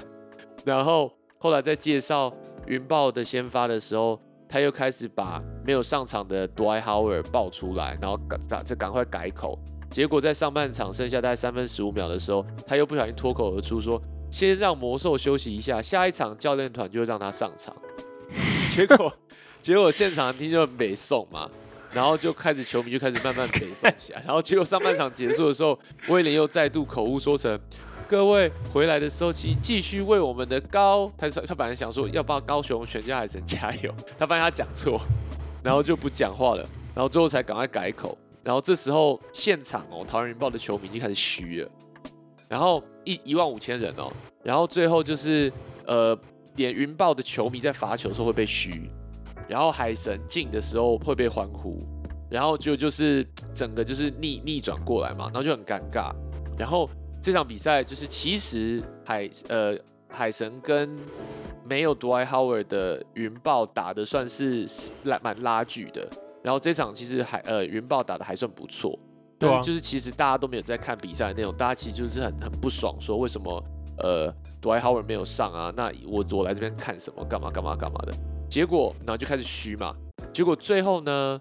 [0.65, 2.33] 然后后来在介绍
[2.67, 4.21] 云豹的先发的时候，
[4.55, 9.59] 他又开始把没有上场的 Dwight Howard 爆出来，然后赶这赶快改口，
[9.91, 17.75] 结果在上半场剩下大概三分十五秒的时候，他又不小心脱口而出说：“先让魔兽休息一下，下一场教练团就让他上场。
[18.71, 19.13] ”结果
[19.61, 21.51] 结果现场听就北宋嘛。
[21.93, 27.59] 然后就开始球迷就开始慢慢北宋起来，然后结果上半场结束的时候，威廉又再度口误说成
[28.07, 35.01] ：“各位回来的时候，继继续为我们的高。”他说他本来想说要帮高雄全家海神加油，他发现他讲错，
[35.63, 38.17] 然后就不讲话了，然后最后才赶快改口。
[38.43, 41.71] 然后这时候现场哦，桃园云豹的球迷已经开始虚了，
[42.49, 44.13] 然后一一万五千人哦，
[44.43, 45.51] 然后最后就是
[45.87, 46.17] 呃，
[46.57, 48.91] 连云豹的球迷在罚球的时候会被虚。
[49.47, 51.79] 然后海神进的时候会被欢呼，
[52.31, 56.15] 然后就就是整个就是逆逆转过来嘛，然后就很尴尬。
[56.57, 56.89] 然后
[57.25, 59.75] 这场比赛就是其实海呃
[60.11, 60.95] 海神跟
[61.65, 64.67] 没有 Dwight Howard 的云豹打的算是
[65.05, 66.07] 拉蛮拉锯的。
[66.43, 68.99] 然后这场其实海呃云豹打的还算不错，
[69.39, 73.65] 对啊，就是其实大家都没有在看比赛的内容，大家其实就是很很不爽，说为什么
[74.03, 75.73] 呃 Dwight Howard 没有上啊？
[75.75, 77.25] 那我我来这边看什么？
[77.25, 78.13] 干嘛干嘛干嘛的？
[78.51, 79.97] 结果，然后就开始虚嘛。
[80.31, 81.41] 结果最后呢，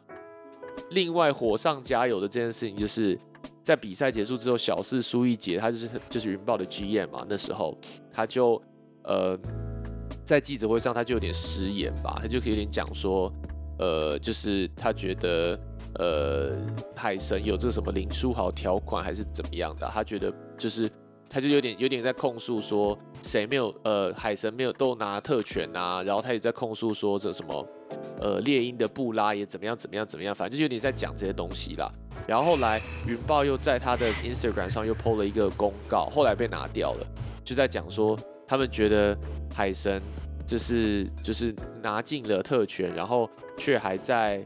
[0.91, 3.19] 另外火上加油的这件事情，就是
[3.63, 7.26] 在比赛结束之后，小四苏一杰，他就是就是云豹的 GM 嘛。
[7.30, 7.78] 那时候
[8.12, 8.62] 他就
[9.04, 9.39] 呃
[10.26, 13.32] 在记者会上，他就有点失言吧，他就可以有点讲说，
[13.80, 15.58] 呃，就是他觉得
[15.95, 16.58] 呃
[16.95, 20.89] 海神有这个什么林书豪条款还是怎么样的，他觉得就是
[21.30, 22.97] 他就有点有点在控诉说。
[23.21, 23.73] 谁没有？
[23.86, 27.65] 呃，海神没有都拿特权啊，然后他也在控诉说这什么，
[28.19, 31.89] 呃，猎鹰的布拉也怎么样怎么样怎么样，反正就有点在讲这些东西啦。
[32.28, 37.08] 然后后来云豹又在他的 Instagram 上又 PO 了一个公告，后来被拿掉了，
[37.44, 39.18] 就在讲说他们觉得
[39.54, 40.02] 海神
[40.46, 44.46] 就是就是拿进了特权，然后却还在。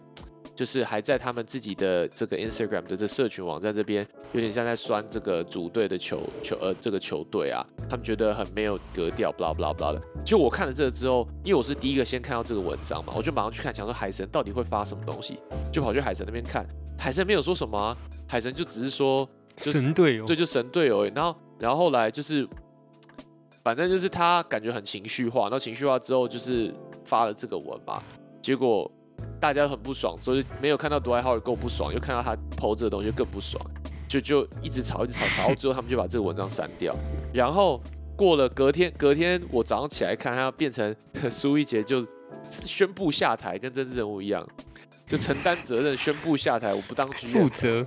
[0.57, 10.01] 就是还在他们自己的这个 Instagram 的这社群网站这边，有点像在酸这个主队的球球呃这个球队啊，他们觉得很没有格调，blah blah blah 的。
[10.25, 15.37] 就我看了这个之后，因为我是第一个先看到这个文章嘛，我就马上去看，想说海神到底会发什么东西，
[15.71, 17.95] 就跑去海神那边看，海神没有说什么，
[18.27, 21.05] 海神就只是说神队友，对，就神队友。
[21.15, 22.47] 然后然后后来就是，
[23.63, 26.73] 反正就是他感觉很情绪化，然后情绪化之后就是
[27.05, 28.01] 发了这个文嘛，
[28.41, 28.89] 结果。
[29.39, 33.63] 大家很不爽，所以没有看到独爱号够不爽，又看到他剖这个东西更不爽，
[34.07, 36.95] 就就一直吵，一直吵，吵到最后他们就把这个文章删掉。
[37.33, 37.81] 然后
[38.15, 40.95] 过了隔天，隔天我早上起来看，他变成
[41.29, 42.05] 苏一杰就
[42.49, 44.47] 宣布下台，跟政治人物一样，
[45.07, 47.85] 就承担责任，宣布下台，我不当局负责。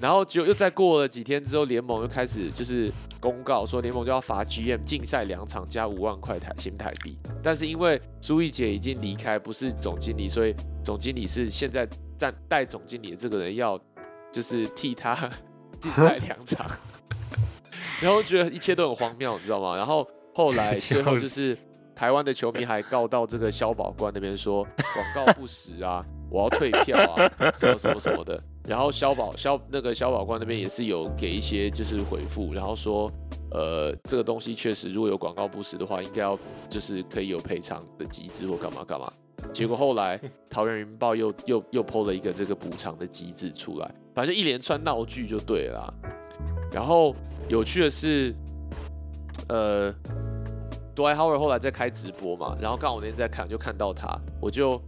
[0.00, 7.18] 然后就又再过了几天之后，联盟又开始就是公告说，联盟就要罚 GM 禁赛两场加五万块台新台币。
[7.42, 13.78] 但是因为苏毅姐已经离开，不是总经理，所以总经理是现在在带总经理的这个人要
[14.32, 15.14] 就是替他
[15.78, 16.66] 禁赛两场。
[18.00, 19.76] 然后觉得一切都很荒谬，你知道吗？
[19.76, 21.54] 然后后来 最后就是
[21.94, 28.42] 台湾的球迷还告到这个消保官那边说广告不实啊，我要退票啊， 什么什么什么的。
[28.64, 33.10] 然后消保消那个消保官那边也是有给一些就是回复，然后说，
[33.50, 36.38] 呃，这个东西确实如果有广告不实的话，应该要
[36.68, 39.12] 就是可以有赔偿的机制或干嘛干嘛。
[39.52, 45.92] 结果后来 桃园云报又又又抛了一个这个补偿的机制出来，反正一连串闹剧就对了。
[46.70, 47.16] 然后
[47.48, 48.32] 有趣的是，
[49.48, 49.92] 呃，
[50.94, 54.06] 杜埃豪尔后来在开直播嘛，然后刚好我那天在看，就看到他，
[54.40, 54.80] 我就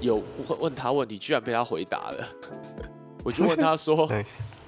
[0.00, 0.16] 有
[0.48, 2.28] 问问他问题，居然被他回答了。
[3.24, 4.08] 我就问他说，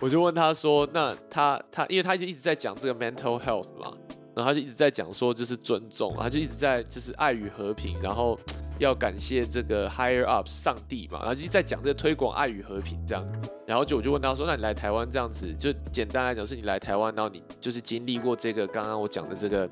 [0.01, 3.93] 我就问他说，那他他，因为他就一直在讲这个 mental health 嘛，
[4.35, 8.37] 然后他就一直在讲说，就是尊重，他就一直在就是爱与和平，然后
[8.81, 13.25] 要感谢这个 higher up 上帝嘛，然后就在讲这个推广爱与和平这样，
[13.64, 19.71] 然后就我就问他说，那你来台湾这样子，就简单来讲是你来台湾，然后你就是经历过这个刚刚我讲的这个，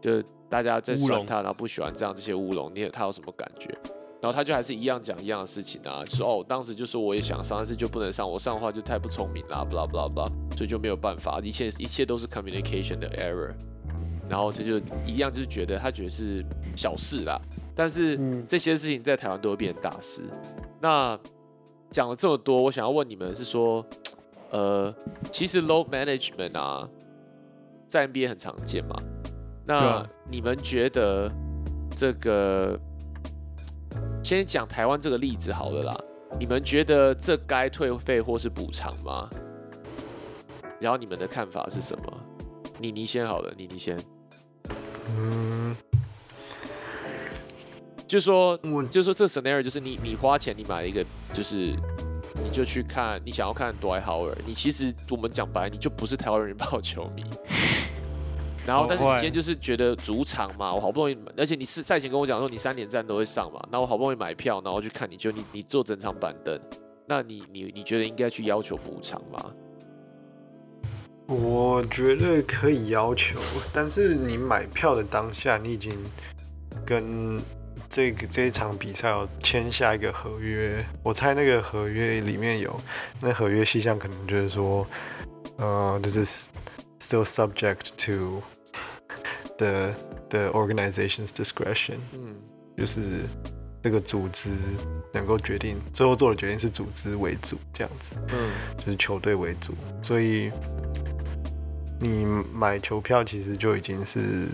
[0.00, 3.72] 就大家在酸他，然后不喜欢这样这些乌龙，你有他有什么感觉？
[4.26, 13.54] 然后他就还是一样讲一样的事情啊，说哦，当时就说我也想上，但是就不能上，我上的话就太不聪明啦，blah blah blah，所以就没有办法，一切一切都是 communication 的 error。
[14.28, 17.40] 然后他就一样，就是觉得他觉得是小事啦，
[17.72, 20.24] 但是这些事情在台湾都会变成大事。
[20.80, 21.16] 那
[21.92, 23.86] 讲了这么多，我想要问你们是说，
[24.50, 24.92] 呃，
[25.30, 26.88] 其实 low management 啊，
[27.86, 28.96] 在 NBA 很常见嘛？
[29.64, 31.30] 那你们觉得
[31.94, 32.76] 这个？
[34.26, 35.96] 先讲台湾这个例子好了啦，
[36.36, 39.30] 你们觉得这该退费或是补偿吗？
[40.80, 42.20] 然后你们的看法是什么？
[42.76, 43.96] 你你先好了，你你先。
[45.16, 45.76] 嗯，
[48.04, 51.72] 就说我就说这个 scenario 就是你你花钱你买了一个就是
[52.42, 57.22] 你就去看你想要看 dwight Howard，你其实我们讲白你就不是台湾人报球迷。
[58.66, 66.58] 然后，但是你今天就是觉得主场嘛，我好不容易，而且你是赛前跟我讲说你三连战都会上嘛，那我好不容易买票，然后去看你，就你你坐整场板凳，
[67.06, 69.52] 那你你你觉得应该去要求补偿吗？
[71.28, 73.38] 我觉得可以要求，
[73.72, 75.92] 但是你买票的当下，你已经
[76.84, 77.40] 跟
[77.88, 80.84] 这个这一场比赛有签下一个合约。
[81.02, 82.74] 我猜那个合约里面有，
[83.20, 84.86] 那合约细项可能就是说，
[85.56, 86.48] 呃，this is
[87.00, 88.40] still subject to
[89.58, 89.94] the
[90.28, 92.34] the organization's discretion，嗯，
[92.76, 93.00] 就是
[93.82, 94.50] 这个组织
[95.12, 98.14] 能够决定，最后做的决定是组织为主，这样子。
[98.32, 100.50] 嗯，就是球队为主，所以
[102.00, 104.48] 你买球票其实就已经是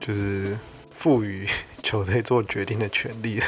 [0.00, 0.56] 就是
[0.94, 1.46] 赋予
[1.82, 3.46] 球队做决定的权利了，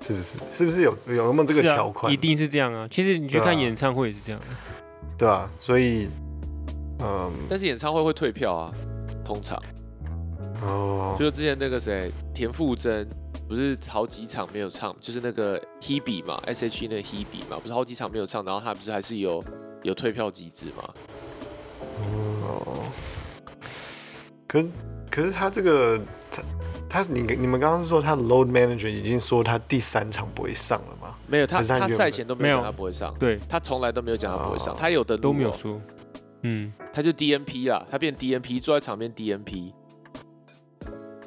[0.00, 0.36] 是不是？
[0.50, 2.12] 是不是有有没有这个条款？
[2.12, 2.86] 一定是这样啊。
[2.90, 4.50] 其实你去看演唱会也是这样啊。
[5.18, 6.08] 对吧、所以，
[7.02, 8.72] 嗯，但是演唱会会退票啊，
[9.24, 9.60] 通常。
[10.62, 13.08] 哦，就是之前那个谁田馥甄
[13.48, 19.42] 不是好几场没有唱，就是那个 Hebe 嘛，S.H.E 那个 Hebe 嘛，不是好几场没有唱，然后他不是还是有
[19.82, 20.94] 有退票机制吗？
[22.44, 22.78] 哦，
[24.46, 24.64] 可
[25.10, 26.42] 可是他这个他
[26.88, 31.16] 他你你们刚刚是说他的 load manager 已经说他第三场不会上了吗？
[31.26, 32.56] 没有，他他赛前都没有没有。
[32.58, 34.76] 讲他不会上，对，他从来都没有讲他不会上，哦。
[34.78, 35.80] 他有的都没有，说。
[36.42, 39.72] 嗯，他就 DNP 啦，他变 DNP，坐在场边 DNP，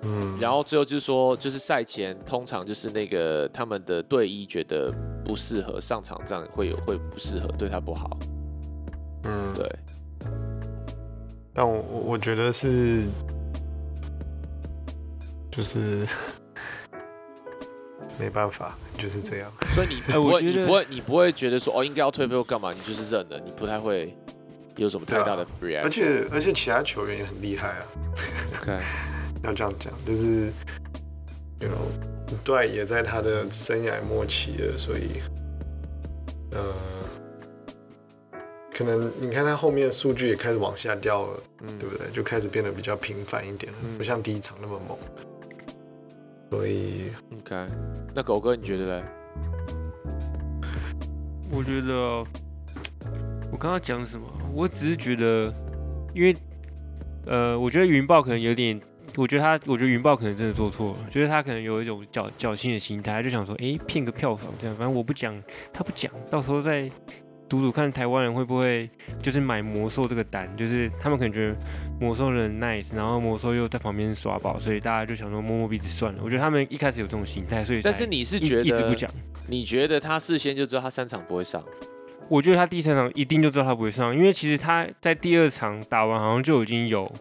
[0.02, 8.18] 嗯，然后最后就是说，就是赛前通常就是那个他们的队医觉得不适合上场，这样会有会不适合，对他不好，
[9.24, 9.70] 嗯，对，
[11.54, 13.08] 但我我我觉得是，
[15.50, 16.06] 就是
[18.20, 19.52] 没办法，就是这样。
[19.70, 24.14] 所以你哎不会，我觉得你不会，你不会觉得说哦应该要退费或干嘛，你就是认了，你不太会
[24.78, 25.84] 有什么太大的 reaction。
[25.84, 27.86] 而且而且其他球员也很厉害啊
[28.62, 28.80] ，OK，
[29.44, 30.52] 要这样讲，就是
[31.60, 35.22] ，you know，对，也在他的生涯末期了，所以，
[36.52, 36.74] 呃，
[38.74, 42.08] 可能你看他后面数据也开始往下掉了，嗯对不对？
[42.12, 44.98] 就开始变得比较平凡一点了，嗯不像第一场那么猛。
[46.52, 47.68] 所以，OK，
[48.14, 49.04] 那狗哥你觉得呢？
[51.52, 51.94] 我觉得
[53.52, 54.28] 我刚刚讲什么？
[54.54, 55.54] 我只是觉得，
[56.14, 56.36] 因为
[57.26, 58.80] 呃，我觉得云豹可能有点，
[59.16, 65.42] 我觉得他，我觉得云豹可能真的做错了，就是他可能有一种侥侥幸的心态，他就想说，诶，骗个票房这样，反正我不讲，
[65.74, 66.90] 他不讲，到时候再
[67.48, 68.90] 赌赌看台湾人会不会
[69.22, 71.56] 就是买魔兽这个单，就是他们可能觉得
[72.00, 76.22] 魔兽人 nice，然后魔兽又在旁边耍宝，所以大家就想说摸摸鼻子算了。
[76.24, 79.10] 我觉得他们一开始有这种心态，所以但是你是觉得，一直不讲。
[79.48, 81.64] 你觉得他事先就知道他三场不会上？
[82.28, 87.12] 我觉得他第三场一定就知道他不会上，因为其实他在第二场打完好像就已经有，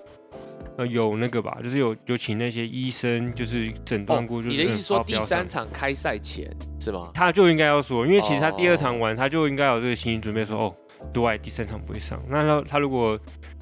[0.79, 7.11] 呃，有那个吧，就是有有请那些医生就是诊断过，就是哦你的意思说第三场开赛前是吗？
[7.13, 8.77] 他就应该要说，因为其实他第二哦。
[8.77, 10.75] 场完他就应该有这个心理准备说，哦，
[11.13, 13.19] 杜爱第三场不会上，那他他如果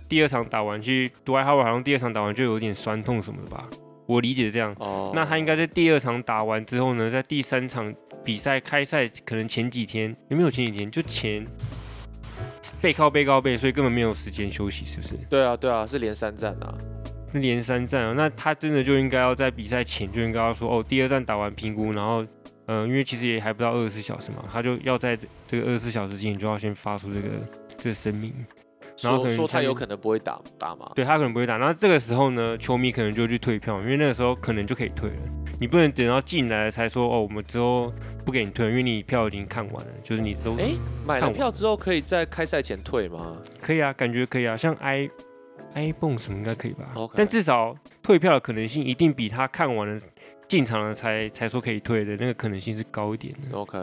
[0.09, 3.67] 第二场打完，其实杜艾哈维好像第二场打完就有点酸痛什么的吧，
[4.07, 4.75] 我理解是这样。
[4.79, 11.47] 哦，那他应该在第二场打完之后呢，在第三场比赛开赛可能前几天有没有前几天就前
[12.81, 15.15] 背靠背靠背，所以根本没有时间休息，是不是？
[15.29, 16.75] 对啊对啊，是连三战啊。
[17.35, 22.23] 连三战啊，那他真的就应该要在比赛前就应该要说哦，第二战打完评估，然后
[22.67, 27.29] 嗯、呃因为其实也还不到二十四小时嘛，他就要在这这个二十四小时之前就要先发出这个
[27.79, 28.35] 这个声明，
[29.11, 30.91] 说说他下面有可能不会打打嘛？
[30.95, 35.17] 对他可能不会打，那这个时候呢，球迷可能就去退票，因为那个时候可能就可以退了，
[35.61, 37.93] 你不能等到进来了才说哦，我们之后
[38.25, 40.73] 不给你退，因为你票已经看完了，就是你都哎，
[41.07, 43.37] 买了票之后可以在开赛前退吗？
[43.61, 45.09] 可以啊，感觉可以啊，像 i
[45.75, 46.85] iPhone 什么应该可以吧
[47.15, 49.99] 但至少退票的可能性一定比他看完了
[50.47, 53.79] 进场了才才说可以退的那个可能性是高一点的，OK，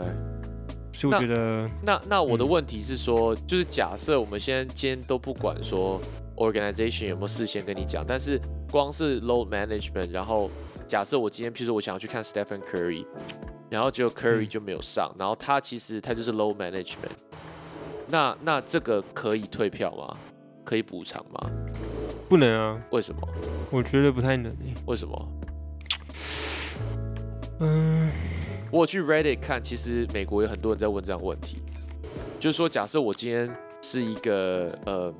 [0.99, 6.01] 所以我觉得那那我的嗯问题是说，就是假设我们现在今天都不管说
[6.35, 8.39] organization 有没有事先跟你讲，但是
[8.69, 10.49] 光是 load management，然后
[10.87, 13.05] 假设我今天，譬如说我想要去看 Stephen Curry，
[13.69, 17.15] 然后结果 Curry 嗯就没有上，然后他其实他就是 load management，
[18.07, 20.17] 那那这个可以退票吗？
[20.65, 21.49] 可以补偿吗？
[22.27, 23.21] 不能啊，为什么？
[23.71, 25.31] 我觉得不太能诶、为什么？
[27.61, 28.11] 嗯，
[28.72, 31.57] 我去 Reddit 看，其实美国有很多人在问这样问题，
[32.39, 33.49] 就是说，假设我今天
[33.82, 35.13] 是一个呃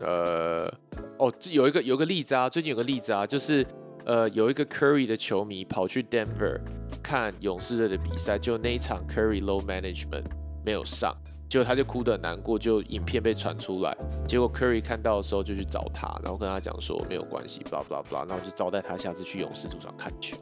[0.00, 0.74] 呃
[1.18, 3.66] 哦，这有一个有个例子啊，最近有个例子啊，就是
[4.04, 6.60] 呃有一个 Curry 的球迷跑去 Denver
[7.02, 10.24] 看勇士队的比赛，就那一场 Curry low management
[10.64, 11.16] 没有上，
[11.48, 13.96] 结果他就哭得很难过，就影片被传出来，
[14.28, 20.36] 结果 Curry 看到的时候就去找他，然后跟他讲说没有关系，blah blah blah，然后就招待他下次去勇士主场看球。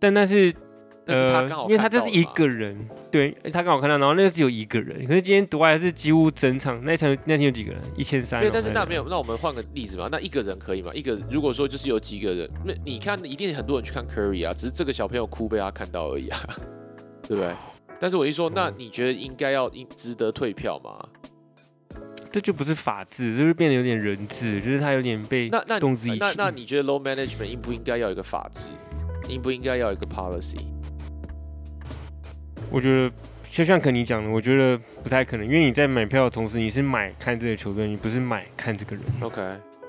[0.00, 0.52] 但那是
[1.06, 2.76] 呃因为他这是一个人，
[3.10, 7.80] 对他刚好看到，然后那个只有一个人，可是今天独爱是几乎整场那场那天有几个人？
[7.96, 8.40] 一千三。
[8.40, 10.90] 对，但是那没有，那我们换个例子嘛，那一个人可以吗？
[10.94, 16.38] 一个如果说就是有几个人，那你看一定很多人去看 Curry 啊，只是这个小朋友哭被他看到而已啊，
[17.28, 17.52] 对不对？
[17.98, 21.06] 但是我一说，那你觉得应该要应值得退票吗？
[22.32, 26.18] 这就不是法治，就是变得有点人治，就是他有点被那那动之以情。
[26.20, 28.68] 那那你觉得 low management 应不应该要有一个法制？
[29.30, 30.58] 应不应该要一个 policy？
[32.70, 33.12] 我觉得
[33.50, 39.04] 就像肯尼讲的，我觉得不太可能，因为你在买票的同时，你是买看这个球队，你不是买看这个人。
[39.20, 39.40] OK，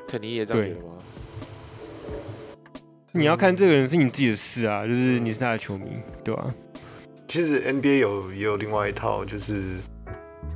[0.08, 0.94] 肯尼也这样觉得吗？
[3.14, 5.92] 你要看这个人是你自己的事啊，就是你是他的球迷，
[6.24, 6.54] 对吧、
[7.28, 9.76] 其实 NBA 有也有另外一套，就是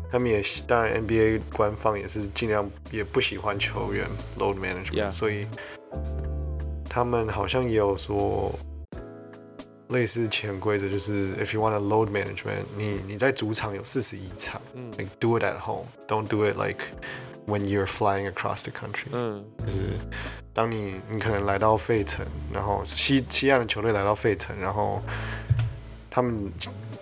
[0.09, 4.07] 他们也当然 NBA 官方也是尽量也不喜欢球员
[4.39, 5.45] load management，、所以
[6.89, 8.57] 他们好像也有说
[9.89, 16.85] 类似潜规则，就是 if you want a load management，你你在主场有四十一场嗯，like do it at home，don't do it like
[17.45, 19.07] when you're flying across the country。
[19.11, 19.45] 嗯。
[19.65, 19.81] 就是
[20.53, 25.01] 当你你可能来到费城，然后西西岸的球队来到费城，然后
[26.09, 26.51] 他们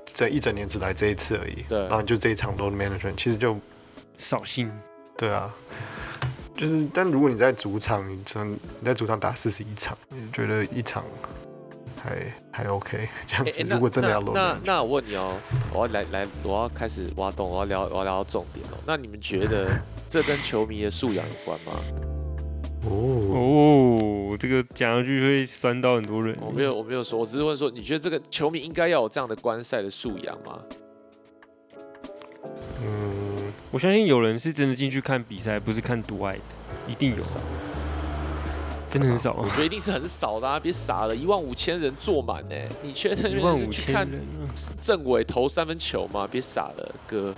[0.05, 1.79] 这一整年只来这一次而已，对。
[1.81, 3.57] 然后就这一场 load management，其实就
[4.17, 4.71] 扫兴。
[5.15, 5.53] 对啊，
[6.57, 11.05] 就是但如果你在主场，你真你在主场打四十一场，你觉得一场
[12.03, 13.63] 还还 OK 这样子？
[13.63, 15.37] 如果真的要 load 那那我问你哦，
[15.73, 18.77] 我要来来，我要开始挖洞，我要聊我要聊到重点哦。
[18.85, 19.69] 那你们觉得
[20.09, 21.73] 这跟球迷的素养有关吗？
[22.85, 22.91] 哦，
[24.33, 26.37] 哦，这个讲下去会酸到很多人。
[26.41, 30.59] 我没有我没有说，我只是问说，你觉得这个球迷应该要有这样的观赛的素养吗？
[32.81, 36.41] 嗯，我相信有人是真的进去看比赛，不是看独爱的，
[36.89, 37.23] 一定有
[38.93, 39.49] 真的很少 我。
[39.49, 40.59] 觉得一定是很少的啊！
[40.59, 44.21] 别傻了，一万五千人坐满呢，你确定一万五千是去看人，
[44.79, 46.27] 政委投三分球吗？
[46.29, 47.33] 别傻了，哥，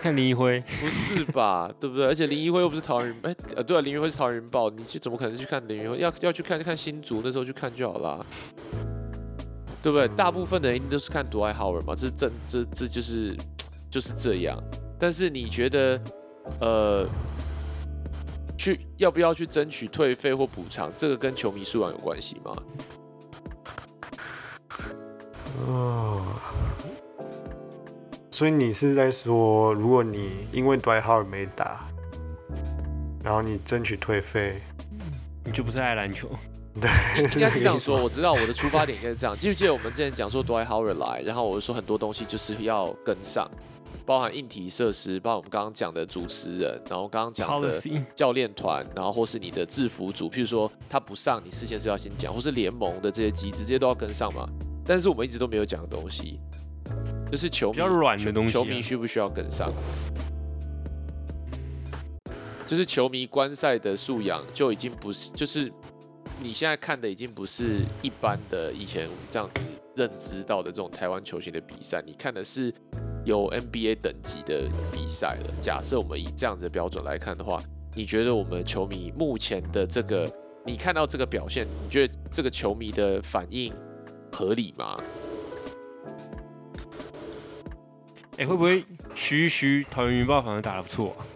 [0.00, 1.70] 看林一辉，不是吧？
[1.78, 2.06] 对不对？
[2.06, 5.98] 而且林一辉又不是桃园，哎、呃，对啊，林一辉是桃园人报，你去怎么可能是去看林一辉？
[5.98, 8.24] 要要去看看新竹，那时候去看就好啦，
[9.82, 10.08] 对不对？
[10.08, 13.36] 大部分的人一定都是看独爱好人嘛，这这这这就是
[13.90, 14.58] 就是这样。
[14.98, 16.00] 但是你觉得，
[16.60, 17.06] 呃，
[18.58, 22.56] 去要不要去争取退费或补偿，这个跟球迷素养有关系吗？
[25.66, 26.26] 哦，
[28.32, 31.88] 所以你是在说，如果你因为 Dwight Howard 没打，
[33.22, 34.60] 然后你争取退费，
[35.44, 36.28] 你就不是爱篮球。
[36.80, 36.90] 对，
[37.34, 39.36] 应该是这样说，我知道我的出发点应该是这样。
[39.36, 43.50] 记不记得我们之前讲说 Dwight Howard 来，然后我就说很多东西就是要跟上，
[44.08, 47.78] 包含硬体设施，包含我们刚刚讲的主持人，然后刚刚讲的
[48.14, 54.48] 教练团，然后或是你的制服组，譬如说他不上，你事先是要先讲，或是联盟的这些机制，这些都要跟上嘛。
[54.82, 56.40] 但是我们一直都没有讲的东西，
[57.30, 59.70] 就是球迷比较软的东西啊球迷需不需要跟上？
[62.66, 65.70] 就是球迷观赛的素养就已经不是，就是
[66.40, 69.60] 你现在看的已经不是一般的以前我们这样子
[69.96, 72.72] 认知到的这种台湾球星的比赛，你看的是
[73.24, 75.54] 有 NBA 等级的比赛了。
[75.60, 77.62] 假设我们以这样子的标准来看的话，
[77.94, 80.30] 你觉得我们球迷目前的这个，
[80.64, 83.72] 你看到这个表现，你觉得这个球迷的反应
[84.32, 84.98] 合理吗？
[88.38, 88.84] 哎、会不会
[89.16, 91.26] 虚一虚桃园云豹反而打得不错、啊？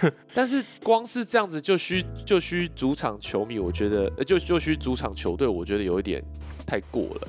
[0.32, 6.24] 但是光是这样子就需就需主场球迷，我觉得呃就就需主场球队，我觉得有一点
[6.64, 7.28] 太过了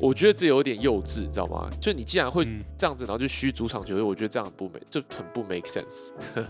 [0.00, 1.68] 我觉得这有点幼稚，你知道吗？
[1.78, 6.10] 就你既然会嗯这样子，然后就虚主场球队，我觉得这样很不美，这很不 make sense。
[6.36, 6.46] 嗯，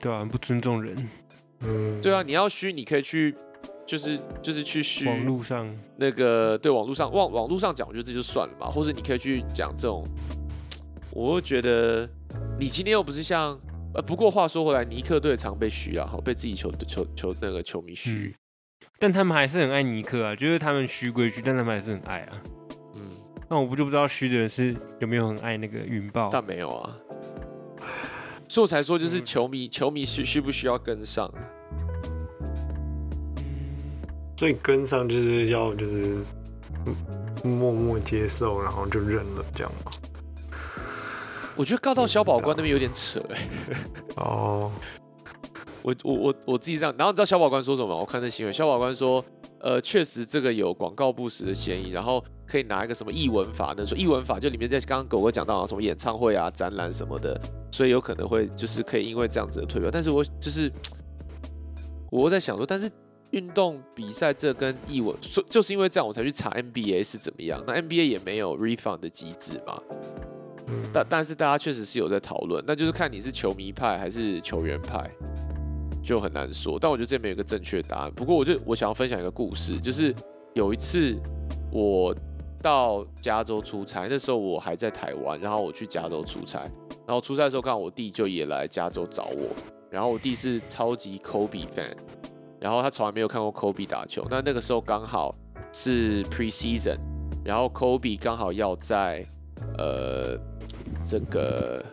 [0.00, 0.94] 对啊，很不尊重人。
[1.60, 3.34] 嗯，对啊，你要虚，你可以去，
[3.86, 10.06] 就是就是去虚网络上那个对网络上网网络上讲，我觉得这就算了吧，或者你可以去讲这种，
[11.10, 12.06] 我会觉得
[12.58, 13.58] 你今天又不是像
[13.94, 18.34] 呃，不过话说回来，尼克队常被虚啊，好被自己球球球那个球迷虚，
[19.02, 22.38] 但他们还是很爱尼克啊，就是他们虚归虚，但他们还是很爱啊。
[22.94, 23.00] 嗯，
[23.48, 26.28] 那我不就不知道虚的人是有没有很爱那个云豹？
[26.30, 26.96] 但没有啊，
[28.46, 31.42] 所以我才说就是嗯球迷球迷需需不需要跟上啊？
[34.38, 36.18] 所以跟上就是要就是
[36.86, 36.94] 嗯
[37.42, 39.90] 默默接受，然后就认了这样吗。
[41.56, 43.48] 我觉得告到小保官那边有点扯哎、
[44.22, 44.70] 哦，
[45.82, 47.96] 我我我我自己这样，然后你知道小保官说什么吗？
[47.96, 49.24] 我看那新闻，小保官说，
[49.60, 53.84] 呃，确实这个有广告不实的嫌疑，然后可以拿一个什么译文法呢？
[53.84, 57.40] 说译文法就里面在刚刚狗哥讲到啊什么演唱会啊、展览什么的，
[57.72, 59.90] 所以有可能会就是可以因为这样子的退票。
[59.92, 60.70] 但是我就是
[62.10, 62.88] 我在想说，但是
[63.30, 69.80] 运动比赛这跟译文，说就是因为这样我才去查 NBA 是怎么样，那 NBA 也没有 refund 的机制嘛。
[70.68, 75.10] 嗯，但但是大家确实是有在讨论，那就是看你是球迷派还是球员派，
[76.02, 76.78] 就很难说。
[76.78, 78.12] 但我觉得这没有一个正确答案。
[78.12, 80.14] 不过我就我想要分享一个故事，就是
[80.54, 81.16] 有一次
[81.70, 82.14] 我
[82.60, 86.60] 到加州出差，那时候我还在台湾，然后我去加州出差，
[87.06, 89.48] 然后出差的时候刚好我弟就也来加州找我，
[89.90, 91.96] 然后我弟是超级 Kobe fan，
[92.60, 95.34] 然后他从来没有看过 Kobe 打球，那那个时候刚好
[95.72, 96.98] 是 preseason，
[97.44, 99.26] 然后 Kobe 刚好要在
[99.78, 100.38] 呃
[101.04, 101.84] 这个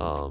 [0.00, 0.30] 嗯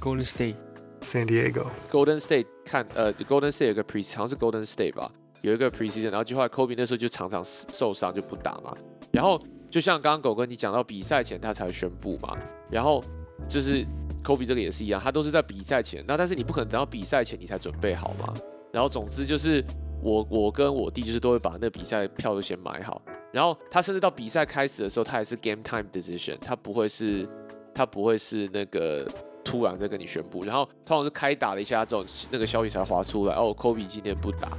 [0.00, 0.54] Golden State
[1.00, 5.10] San Diego，Golden State 看呃 Golden State 有个 pre 好像是 Golden State 吧，
[5.42, 8.76] 有一个 preseason，然后就后来 Kobe 那时候就常常受伤就不打嘛，
[9.10, 9.40] 然后
[9.70, 12.36] 就像刚刚狗哥你讲到比赛前他才宣布嘛，
[12.70, 13.02] 然后
[13.48, 13.84] 就是
[14.22, 18.34] Kobe 这个也是一样，他都是在比赛前，那但是你不可能等到比赛前你才准备好嘛，
[18.72, 19.64] 然后总之就是
[20.02, 23.00] 我我跟我弟就是都会把那比赛票都先买好，
[23.32, 27.26] 然后他甚至到比赛开始的时候，他也是 game time decision，他不会是
[27.74, 29.06] 他不会是那个
[29.44, 34.56] 突然在跟你宣布，然后通常是开打了一下之后，那个消息才滑出来，哦，Kobe 今天不打，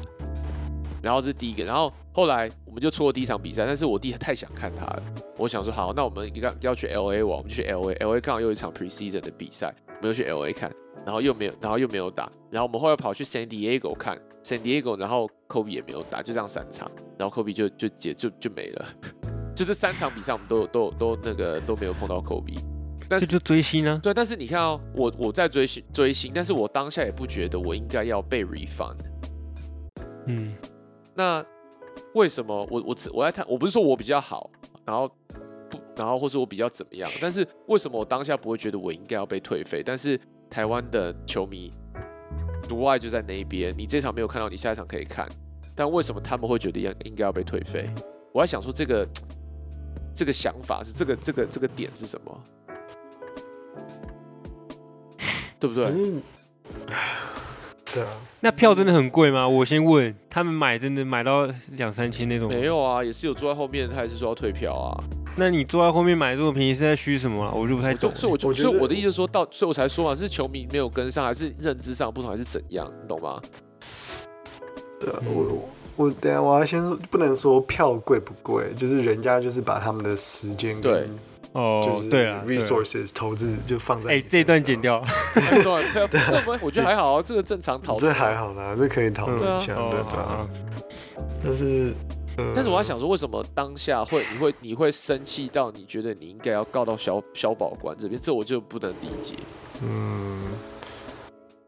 [1.02, 5.04] 然后是第一个，然后后来我们就错过第一场比赛，但是我弟太想看他了，
[5.38, 10.72] 我想说好，那我们要要去 L A 玩，我们去 L A，L A 刚好又一场 preseason 的比赛，我们又去 L A 看，
[11.06, 18.86] 然后又没有，然后又没有打，然后我们后来跑去 San Diego 看 San Diego，然后 Kobe 也没有打，就这样三场，然后 Kobe 就就结就就没了，
[19.56, 22.71] 就这三场比赛我们都都都那个都没有碰到 Kobe。
[23.12, 24.00] 但是这就追星啊。
[24.02, 28.96] 对，但是你看哦，我我在追星追星，但是我当下也不觉得我应该要被 refund。
[30.28, 30.56] 嗯，
[31.14, 31.46] 那
[32.14, 34.50] 为什么我我我在谈，我不是说我比较好，
[34.86, 35.10] 然后
[35.70, 39.84] 不，然后或是我比较怎么样，但是为什么我当下不会觉得我应该要被退费？
[39.84, 40.18] 但是
[40.50, 41.74] 台湾的球迷
[42.70, 45.28] 独爱就在那一边，你这场没有看到，你下一场可以看，
[45.76, 47.90] 但为什么他们会觉得应应该要被退费？
[48.32, 49.06] 我在想说这个
[50.16, 52.44] 这个想法是这个这个这个点是什么？
[55.62, 55.92] 对不对可？
[55.92, 56.14] 是，
[57.94, 58.10] 对啊，
[58.40, 59.48] 那票真的很贵吗？
[59.48, 62.50] 我先问，他们买真的买到两三千那种？
[62.50, 65.04] 没有啊，也是有坐在后面，他还是说要退票啊。
[65.36, 67.52] 那你坐在后面买这么便宜是在虚什么啊？
[67.54, 68.12] 我就不太懂。
[68.16, 72.92] 所以我就我所以我的意思说到，所以我才说嘛，是球迷没有跟上，还是认知上不同，还是怎样？
[73.02, 73.40] 你懂吗？
[75.00, 81.10] 对啊，嗯我我等下我要先说，不能说票贵不贵，就是人家就是把他们的时间对跟
[81.54, 85.02] 哦就，是对啊，resources 投资就放在哎、这一段剪，掉。
[85.02, 88.14] 很重要不要这不我觉得还好啊，这个正常讨论。
[88.14, 88.32] 这还。
[88.36, 90.48] 好啦，这可以讨论嗯一下，哦对对啊。
[91.44, 91.94] 但是，
[92.38, 98.20] 呃但是我还想说，为什么当下会你会你会生气到你觉得你应该要告到小小保官这边？
[98.20, 99.36] 这我就不能理解。
[99.84, 100.54] 嗯，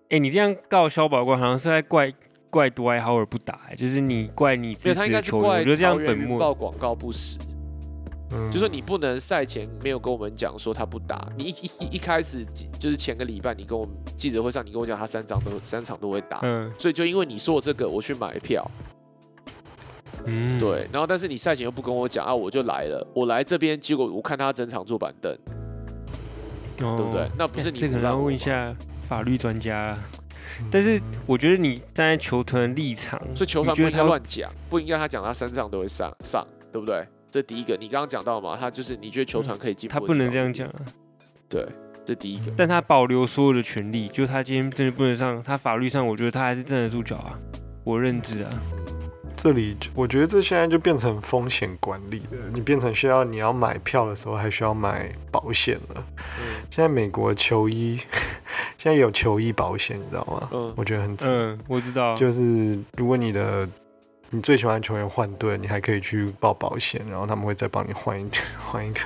[0.09, 2.11] 哎、你这样告小保官，好像是在怪
[2.49, 5.43] 怪杜埃豪尔不打、欸就是你怪你支没有，他应持的球员。
[5.43, 7.37] 该是怪我觉得这样本末报广告不实。
[8.33, 8.51] 嗯。
[8.51, 12.45] 就说你不能赛前没有跟我们讲说他不打，你一一一开始
[12.79, 16.71] 就是前个礼拜你跟我们记者会上你跟我讲他三场都三场都会打，嗯。
[16.77, 18.69] 所以就因为你说这个我去买票，
[20.25, 25.31] 嗯，对，然后但是你赛前又不跟我讲啊，我就来了，我来这边结果我看他整场坐板凳，
[26.81, 26.95] 哦。
[26.97, 27.29] 对不对？
[27.37, 28.75] 那不是你这可能要胡乱我吗，问一下
[29.07, 29.77] 法律专家。
[29.77, 29.99] 啊。
[30.71, 37.03] 但是我觉得你站在球团的立场，所以球团不应该乱讲，不应该他讲他三场都会上上，对不对？
[37.33, 40.75] 这第一个，你刚刚讲到嘛，他就是你觉得球团可以进步，他不能这样讲，啊，
[41.49, 41.65] 对，
[42.05, 42.51] 这第一个。
[42.55, 47.33] 但他保留所有的权利，就他今天真的不能上，他法律上我觉得他还是站得住脚啊，
[47.83, 48.49] 我认知啊。
[49.35, 56.05] 这里我觉得这现在就变成风险管理了，你变成需要你要买票的时候还需要买保险了。
[56.15, 57.97] 嗯现在美国球衣
[58.77, 60.49] 现在有球衣保险，你知道吗？
[60.53, 63.67] 嗯我觉得很值嗯，我知道，就是如果你的
[64.33, 68.27] 你最喜欢的球员换队，你还可以去报保险，然后他们会再帮你换一
[68.57, 69.01] 换一个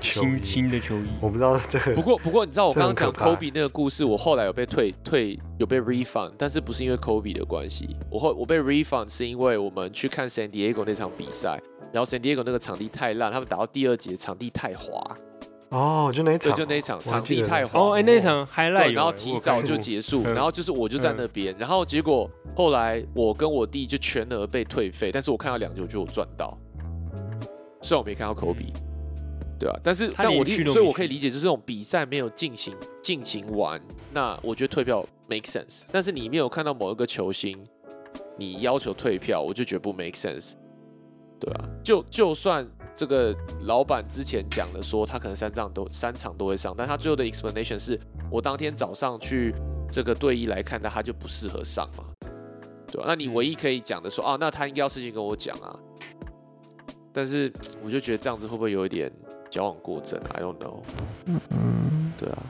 [0.00, 0.44] 球新。
[0.44, 1.06] 新的球衣。
[1.20, 11.62] 我不知道这个不过不过你知道我刚刚讲 Kobe 那个故事，我后来有被退退有被 refund，但是不是因为 Kobe 的关系，我后我被 refund 是因为我们去看 San Diego 那场比赛，
[11.92, 15.00] 然后 San Diego 那个场地太烂，他们打到第二节场地太滑，
[15.74, 26.56] 哦，就那一对，场，就那一场场地太黄哦，哎，那场 highlight 对，然后提早就结束， 嗯然后就是我就在那边，然后结果后来我跟我弟就全额被退费，但是我看到两球就有赚到，
[27.82, 28.72] 虽然我没看到科比，
[29.58, 32.72] 对啊，但是但我所以我可以理解，就是这种比赛没有进行
[33.02, 33.80] 进行完，
[34.12, 37.58] 那我觉得退票 make sense，但是你没有看到某一个球星，
[38.38, 40.52] 你要求退票，我就觉得不 make sense，
[41.40, 42.64] 对啊，就就算
[42.94, 47.98] 这个老板之前讲的说他可能三场都三场都会上，但他最后的 explanation 是
[48.30, 49.52] 我当天早上去
[49.90, 52.04] 这个队医来看他，他就不适合上嘛，
[52.86, 55.76] 对吧、那你唯一可以讲的说啊，那他应该要事先跟我讲啊，
[57.12, 59.12] 但是我就觉得这样子会不会有一点
[59.50, 60.82] 矫枉过正？I don't know，
[61.26, 62.42] 嗯，对啊，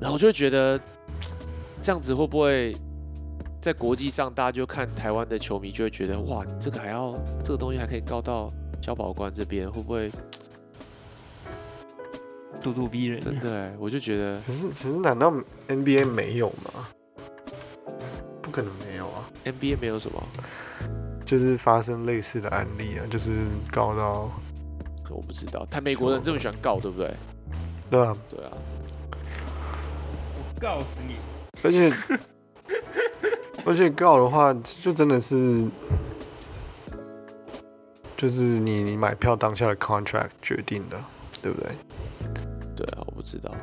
[0.00, 0.80] 然后我就觉得
[1.80, 2.76] 这样子会不会
[3.60, 8.52] 在国际上大家就看台湾的球迷就会觉得哇，你这个还要这个东西还可以告到
[8.86, 10.08] 消保官这边，会不会
[12.62, 13.18] 咄咄逼人。
[13.18, 13.74] 真的哎？
[13.80, 15.32] 我就觉得可是只是难道
[15.66, 16.86] NBA 没有吗？
[18.40, 20.22] 不可能没有啊，NBA 没有什么，
[21.24, 23.32] 就是发生类似的案例啊，就是
[23.72, 24.30] 告到
[25.10, 25.66] 我不知道。
[25.68, 27.12] 他美国人这么喜欢告，对不对？
[27.90, 28.16] 对啊？
[28.30, 28.52] 对啊，
[30.54, 31.16] 我告死你，
[31.64, 31.92] 而且
[33.66, 35.66] 而且告的话，就真的是
[38.16, 40.98] 就是你你买票当下的 contract 决定的，
[41.42, 41.70] 对不对？
[42.74, 43.54] 对啊，我不知道。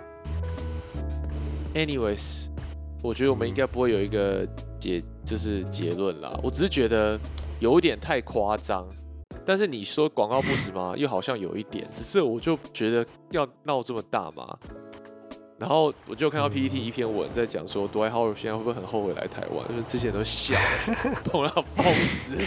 [1.74, 2.50] Anyways，
[3.02, 4.48] 我觉得我们应该不会有一个
[4.80, 6.40] 结，就是结论啦。
[6.44, 7.20] 我只是觉得
[7.60, 8.88] 有一点太夸张，
[9.44, 10.94] 但是你说广告不实吗？
[10.96, 14.56] 又好像有一点，只是我就觉得要闹这么大嘛。
[15.58, 19.66] 然后我就看到 PPT 一篇文在讲说 do i have 现在会不会很后悔来台湾？
[19.72, 20.56] 因为之前都笑，
[21.26, 21.86] 碰到疯
[22.26, 22.38] 子。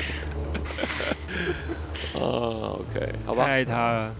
[2.16, 4.14] 啊，OK，好吧太爱他了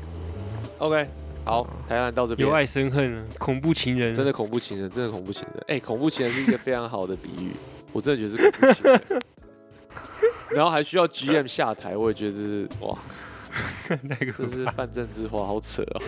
[0.79, 1.09] ，，OK，
[1.45, 2.55] 好，台湾到这边由。
[2.55, 5.65] 爱生恨了，恐怖情人，真的恐怖情人，真的恐怖情人。
[5.69, 7.53] 哎、恐怖情人是一个非常好的比喻，
[7.93, 9.23] 我真的觉得是恐怖情人。
[10.51, 12.97] 然后还需要 GM 下台，我也觉得这是哇，
[14.03, 16.03] 那个这是泛政治化，好扯哦。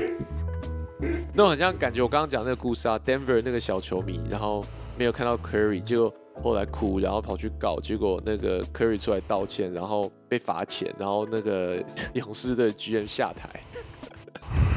[1.32, 4.64] 那种很像感觉我刚刚讲那个故事啊，Denver 那个小球迷，然后
[4.96, 6.12] 没有看到 Curry，结果
[6.42, 11.82] 后来哭，然后跑去告，结果那个 Curry 出来道歉，然后被罚钱，然后那个
[12.14, 13.48] 勇士队 GM 下台。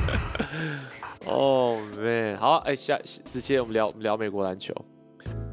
[1.26, 3.00] 哦、man，好，哎、下
[3.30, 4.74] 之前我们聊我们聊美国篮球，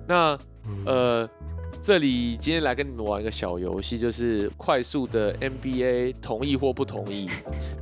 [0.06, 0.36] 那
[0.66, 1.28] 嗯，呃，
[1.80, 7.28] 这里今天来跟你们玩一个小游戏，就是快速的 NBA 同意或不同意。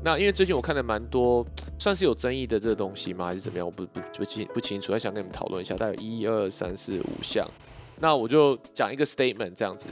[0.03, 1.47] 那因为最近我看了蛮多，
[1.79, 3.27] 算是有争议的这个东西吗？
[3.27, 3.65] 还是怎么样？
[3.65, 7.49] 我不不不清不清楚，还想跟你们讨论一下，大概一二三四五项。
[7.99, 9.89] 那我就讲一个 statement 这样子，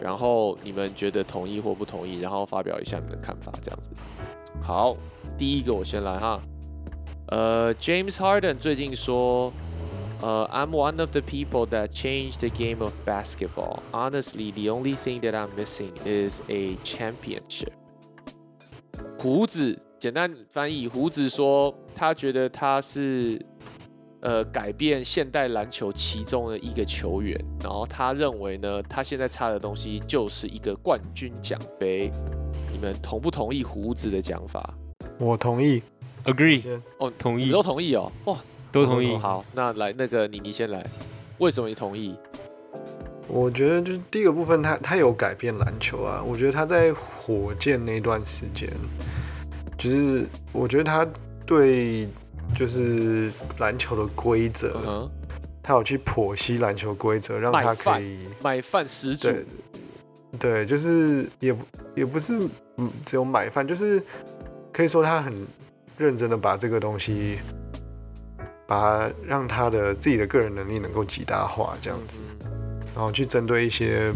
[0.00, 3.90] 然后你们觉得同意或不同意，然后发表一下你们的看法这样子。
[4.60, 4.96] 好，
[5.36, 6.40] 第一个我先来哈。
[7.28, 9.52] 呃，James Harden 最近说，
[10.20, 13.80] 呃，I'm one of the people that changed the game of basketball.
[13.90, 17.72] Honestly, the only thing that I'm missing is a championship.
[19.18, 23.40] 胡子，简单翻译，胡子说他觉得他是
[24.22, 32.10] 呃改变现代篮球其中的一个球员，然后他认为呢，他现在差的东西就是一个冠军奖杯。
[32.72, 34.74] 你们同不同意胡子的讲法？
[35.18, 35.82] 我同意。
[36.24, 38.38] agree 哦，同意你都同意哦，哇，
[38.70, 39.18] 都同意哦。
[39.18, 40.86] 好，那来那个你你先来，
[41.38, 42.16] 为什么你同意？
[43.26, 46.22] 我觉得就是第一个部分他，他有改变篮球啊。
[46.24, 48.70] 我觉得他在火箭那段时间，
[49.76, 51.04] 就是我觉得他
[51.44, 52.08] 对
[52.54, 55.10] 就是篮球的规则，
[55.62, 59.44] 他有去剖析篮球规则，让他可以买饭始祖，对
[60.38, 62.38] 对，就是也不也不是
[62.76, 64.02] 嗯只有买饭，就是
[64.72, 65.46] 可以说他很
[65.96, 67.38] 认真的把这个东西，
[68.66, 72.22] 把它让他的自己的个人能力能够极大化这样子。
[72.40, 72.48] 嗯
[72.94, 74.12] 然后去针对一些，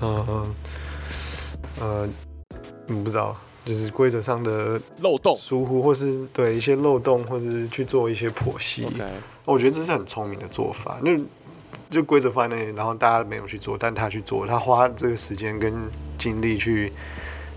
[0.00, 0.52] 呃
[1.78, 2.08] 呃，
[2.88, 5.36] 嗯，不知道，就是规则上的漏洞。
[5.36, 8.86] 疏忽，或是对一些漏洞，或是去做一些剖析。
[9.44, 10.98] 我觉得这是很聪明的做法。
[11.02, 11.10] 那
[11.88, 15.72] 就规则放在那里，然后大家没有去做，但他去做，他花这个时间跟
[16.18, 16.92] 精力去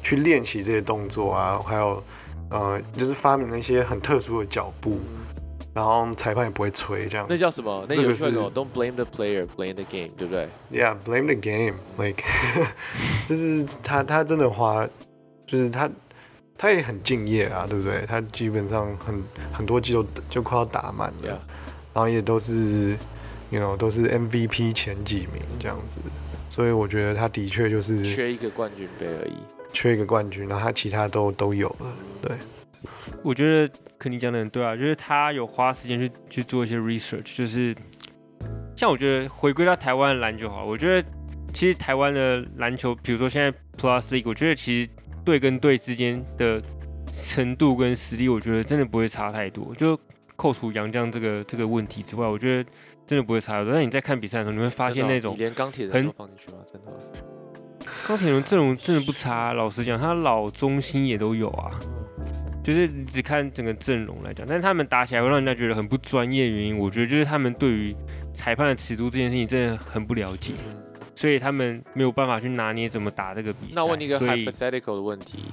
[0.01, 2.01] 去练习这些动作啊，还有
[2.49, 4.99] 呃，就是发明了一些很特殊的脚步，
[5.73, 7.25] 然后裁判也不会吹这样。
[7.29, 7.85] 那叫什么？
[7.89, 11.75] 那这个是有句话什么？Don't blame the player, blame the game，对不对？Yeah, blame the game.
[11.97, 12.23] Like，
[13.27, 14.87] 就 是他他真的花，
[15.45, 15.89] 就是他
[16.57, 18.05] 他也很敬业啊，对不对？
[18.07, 21.41] 他基本上很很多季都就快要打满了
[21.93, 22.97] 然后也都是
[23.49, 25.99] ，you know，都是 MVP 前几名这样子。
[26.49, 29.33] 所以我觉得他的确就是缺一个冠军杯而已。
[29.73, 31.93] 缺一个冠军，然后他其他都都有了。
[32.21, 32.31] 对，
[33.21, 37.75] 我觉得肯定讲的很对啊，就是他有花时间去去做一些 research，就是
[38.73, 41.05] 像我觉得回归到台湾的篮球好，我觉得
[41.53, 44.89] 其实台湾的篮球，比如说现在 Plus League，我觉得其实
[45.25, 46.61] 队跟队之间的
[47.11, 49.73] 程度跟实力，我觉得真的不会差太多。
[49.75, 49.99] 就
[50.35, 52.69] 扣除杨绛这个这个问题之外，我觉得
[53.05, 53.73] 真的不会差太多。
[53.73, 56.57] 但你在看比赛的时候，你会发现那种你连钢铁人很都放进去吗？
[56.71, 56.97] 真的吗？
[58.07, 61.71] 钢铁人阵容真的不差，老实讲，他老中心也都有啊。
[62.63, 66.49] 就是你只看整个阵容来讲，但是他们打起来会让人家觉得很不专业。
[66.49, 67.95] 原因我觉得就是他们对于
[68.33, 70.75] 裁判的尺度这件事情真的很不了解，嗯
[71.15, 73.71] 所以他们没有办法去拿捏怎么打这个比赛。
[73.73, 75.45] 那问你一个 hypothetical 的问题：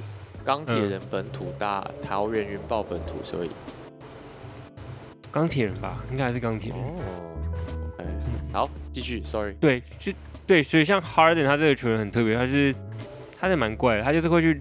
[0.44, 3.50] 钢铁人本土打桃园云豹本土，所以？
[5.30, 6.78] 钢铁人吧，应该还是钢铁人。
[6.78, 6.94] 哦
[7.94, 8.06] ，OK，
[8.52, 10.12] 好，继续，Sorry，对，就
[10.46, 12.74] 对，所以像 Harden 他这个球员很特别，他是
[13.40, 14.60] 他是蛮怪的，他就是会去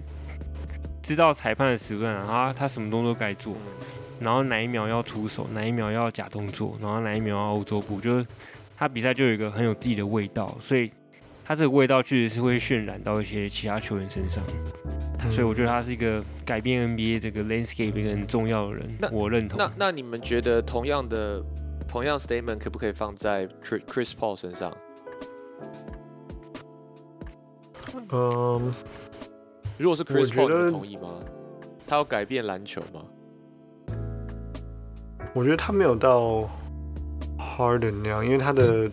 [1.02, 3.54] 知道裁判的时段，然后他他什么动作该做，
[4.20, 8.26] 然后哪一秒要出手，哪一秒要假动作，然后哪一秒要欧洲步，就是
[8.82, 10.90] 他比赛就有一个很有自己的味道，所以
[11.44, 14.42] 他这个味道确实是会渲染到一些其他球员身上，
[15.30, 19.56] 所以我觉得他是一个改变 NBA 这个 landscape 一个很重要的人那，我认同。
[19.56, 21.40] 那那你们觉得同样的
[21.86, 24.76] 同样 statement 可不可以放在 Chris Paul 身上？
[28.10, 28.74] 嗯，
[29.78, 31.20] 如果是 Chris Paul，你同意吗？
[31.86, 33.04] 他要改变篮球吗？
[35.34, 36.50] 我觉得他没有到
[37.62, 38.90] Harden 那样，因为他的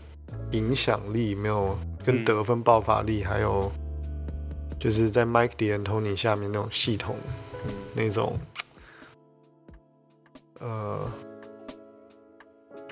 [0.52, 2.26] 影响力没有跟嗯。
[2.26, 3.72] 得分爆发力，还有
[4.80, 7.16] 就是在 Mike D'Antoni 下面那种系统
[7.66, 8.38] 嗯，那种，
[10.60, 11.12] 呃，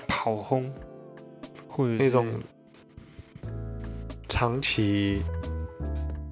[0.07, 0.69] 跑轰，
[1.69, 2.28] 或者是那种
[4.28, 5.23] 长期，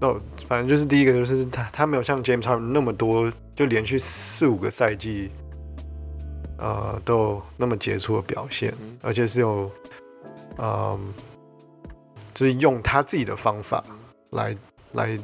[0.01, 5.31] 哦，反正就是第一个就是他他没有像 James Harden 那么多，就连续四五个赛季，
[6.65, 9.71] 呃，都有那么杰出的表现，嗯而且是有，
[10.57, 10.99] 嗯，
[12.33, 13.83] 就是用他自己的方法
[14.31, 14.57] 来
[14.93, 15.15] 来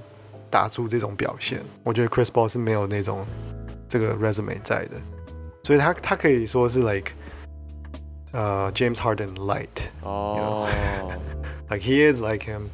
[0.52, 1.60] 打出这种表现。
[1.84, 3.26] 我觉得 Chris Paul 是没有那种
[3.90, 5.02] 这个 resume 在的，
[5.64, 7.12] 所以他他可以说是 like，
[8.34, 9.90] 呃，James Harden light。
[10.04, 10.70] 哦，
[11.72, 12.68] like he is like him，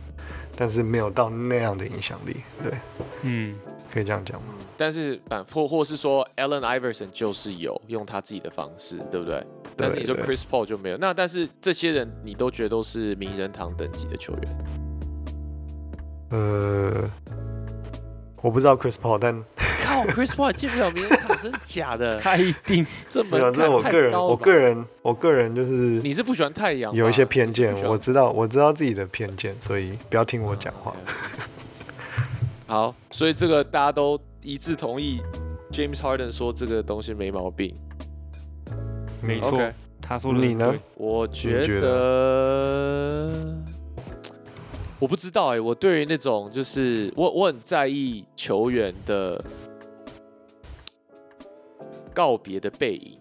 [0.57, 2.73] 但是没有到那样的影响力，对，
[3.21, 3.55] 嗯，
[3.93, 4.53] 可以这样讲吗？
[4.77, 9.45] 但是反或或是说 Allen Iverson 就是有用他自己的方式，对不对？
[9.75, 10.97] 但是你说 Chris Paul 就没有。
[10.97, 14.57] 那但是这些人你都觉得都是名人堂等级的球员，
[16.31, 17.09] 呃，
[18.41, 19.43] 我不知道 Chris Paul，但
[19.83, 22.19] 靠，Chris Paul 进不了名人堂，真的假的？
[22.21, 25.71] 他一定这没有，门槛太这是我个人，我个人，我个人就是
[26.01, 26.93] 你是不喜欢太阳？
[26.93, 30.93] 有一些偏见我知道，我知道自己的偏见，所以不要听我讲话。
[32.65, 35.19] 好，所以这个大家都一致同意
[35.73, 37.75] ，James Harden 说这个东西没毛病。
[39.21, 39.61] 没错
[40.01, 40.73] 他说的你呢？
[40.95, 43.53] 我觉觉得，
[44.99, 49.43] 我不知道哎、我对于那种就是我我很在意球员的
[52.13, 53.19] 告别的背影，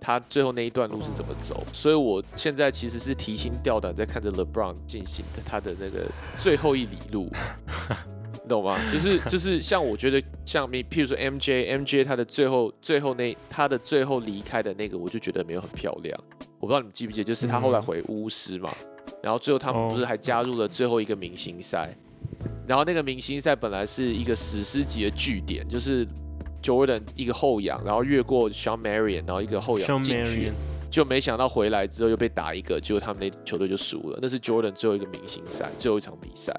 [0.00, 6.04] 他最后那一段路是怎么走，所以我现在其实是提心吊胆在看着 LeBron 进行的他的那个
[6.36, 7.30] 最后一里路。
[8.44, 8.78] 你懂吗？
[8.88, 16.16] 就是 就是像我觉得像你，譬如说 MJ MJ 他的最后最后那他的最后离开的那个，我就觉得没有很漂亮。
[16.60, 18.70] 我不知道你们记不记得，就是他后来回巫师嘛，
[19.22, 21.94] 然后最后他们不是还加入了最后一个明星赛，
[22.66, 26.06] 然后那个明星赛本来是一个史诗级的据点，就是
[26.62, 30.52] Jordan 一个后仰，然后越过 Sean Marion，然后一个后仰进去
[30.90, 34.18] 就没想到回来之后又被打一个，结果他们那球队就输了。
[34.22, 36.54] 那是 Jordan 最后一个明星赛，最后一场比赛。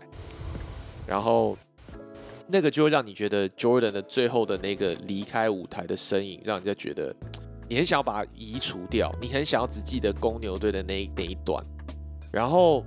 [1.08, 1.58] 然后
[2.48, 7.16] 那个就会让你觉得 Jordan 的最后的那个离开舞台的身影，让人家觉得
[7.68, 11.64] 你很想要把它移除掉，你很想要只记得公牛队的那一那一段。
[12.32, 12.84] 然后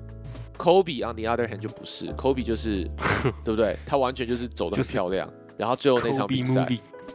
[0.56, 2.84] Kobe on the other hand 就不是，Kobe 就是
[3.44, 3.76] 对不对？
[3.86, 5.28] 他完全就是走的很就是漂亮。
[5.56, 6.64] 然后最后那场比赛，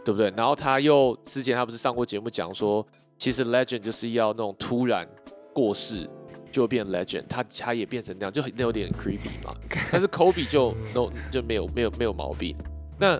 [0.04, 0.34] 对不对？
[0.36, 2.86] 然后他又之前他不是上过节目讲说，
[3.18, 5.08] 其实 legend 就是要那种突然
[5.54, 6.10] 过世
[6.54, 9.54] 就变 legend，他他也变成那样，就很那有点 creepy 嘛。
[9.92, 12.56] 但是 Kobe 就 no 就没有没有没有毛病。
[13.00, 13.20] 那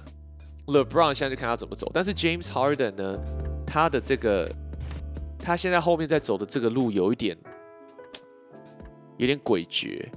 [0.68, 3.20] LeBron 现在就看他怎么走，但是 James Harden 呢，
[3.66, 4.50] 他的这个
[5.40, 7.36] 他现在后面在走的这个路有一点
[9.18, 10.08] 有点诡谲。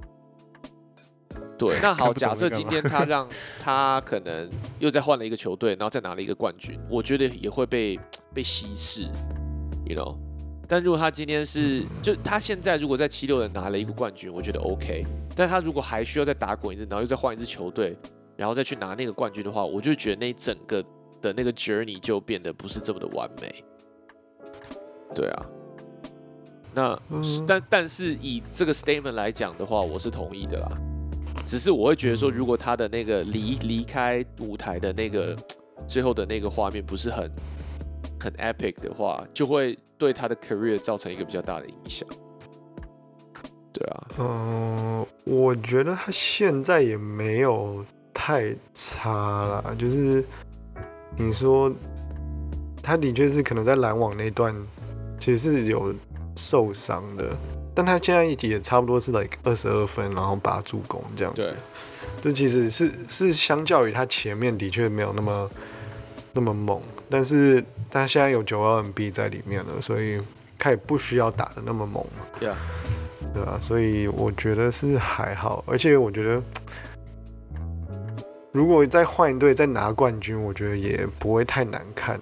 [1.57, 3.27] 对， 那好，假设今天他让
[3.59, 4.47] 他可能
[4.77, 7.99] 又再换了一个球队，然后再拿了一个冠军，我觉得也会被
[8.31, 9.01] 被稀释
[9.87, 10.26] ，you know。
[10.67, 15.05] 但如果他今天是，就他现在如果在七六人拿了一个冠军，我觉得 OK。
[15.35, 17.97] 但他如果还需要再打滚一次，然后又再换一支球队，
[18.35, 20.83] 然后再去拿那个冠军的话，我就觉得那整个
[21.21, 23.63] 的那个 journey 就变得不是这么的完美。
[25.15, 25.45] 对啊，
[26.73, 30.77] 那、嗯但但是以这个 statement 来讲的话，我是同意的啦。
[31.45, 35.33] 只是我会觉得说，如果他的那个离离开舞台的那个
[35.87, 37.31] 最后的那个画面不是很
[38.19, 42.07] 很 epic 的话，就会对他的 career 造成一个比较大的影响。
[43.73, 50.23] 对啊，嗯，我觉得他现在也没有太差啦，就是
[51.15, 51.71] 你说
[52.81, 54.55] 他的确是可能在篮网那段
[55.19, 55.93] 其实是有
[56.35, 57.37] 受伤的，
[57.75, 61.53] 但他现在也差不多是 like 二十二分，然后八助攻这样子。
[62.19, 65.51] 这其实是是相较于他前面的确没有那么
[66.33, 70.21] 那么猛，但是他现在有九二 MB 在里面了，所以
[70.57, 72.25] 他也不需要打的那么猛嘛。
[72.41, 72.55] Yeah
[73.33, 76.41] 对啊，所以我觉得是还好，而且我觉得，
[78.53, 82.19] 如果再换一队再拿冠军，我觉得也不会太难看，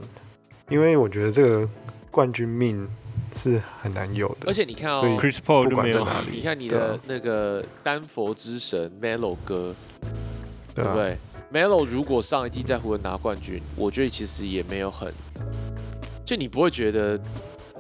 [0.68, 1.70] 因为我觉得这个
[2.10, 2.90] 冠军命
[3.36, 4.48] 是很难有的。
[4.48, 9.76] 而且你看哦所以，Chris Paul 不管在哪里，你看你的那个丹佛之神 Melo 哥，
[10.74, 11.18] 对啊对不对
[11.54, 15.14] ？Melo 如果上一季在湖人拿冠军，我觉得其实也没有很，
[16.26, 17.20] 就你不会觉得，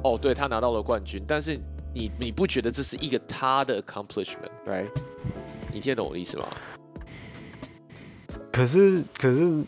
[0.03, 1.59] 哦，对他拿到了冠军，但是
[1.93, 4.87] 你你不觉得这是一个他的 accomplishment，right？
[5.73, 6.47] 你听得懂我的意思吗？
[8.51, 9.63] 可是可是，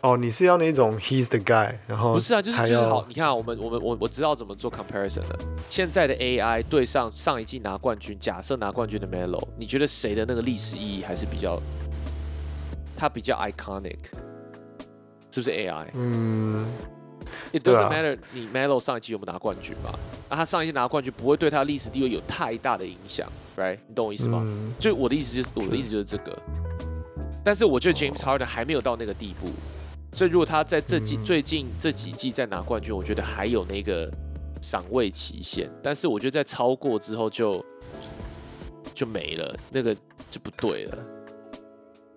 [0.00, 5.38] 哦，你是要那种 he's the guy，然后不是啊，就是就是好，你看啊我们我们我我知道怎么做 comparison 的。
[5.68, 11.60] 现在的 AI 对上上一季拿冠军，假设拿冠军的 Melo，你觉得谁的那个历史意义还是比较，
[12.96, 13.98] 他比较 iconic，
[15.30, 15.86] 是不是 AI？
[15.92, 16.66] 嗯，
[17.52, 19.98] It doesn't 啊 matter 你 Melo 上一季有没有拿冠军嘛？
[20.28, 23.78] 那他上一季拿冠军不会对他历史地位有太大的影响，right？
[23.88, 24.42] 你懂我意思吗？
[24.44, 26.36] 嗯就我的意思就是我的意思就是这个。
[27.44, 29.48] 但是我觉得 James Harden 还没有到那个地步，
[30.12, 34.08] 所以如果他在这季、嗯最近这几季再拿冠军，我觉得还有那个
[34.60, 35.68] 赏味期限。
[35.82, 37.64] 但是我觉得在超过之后就
[38.94, 39.92] 就没了，那个
[40.30, 40.98] 就不对了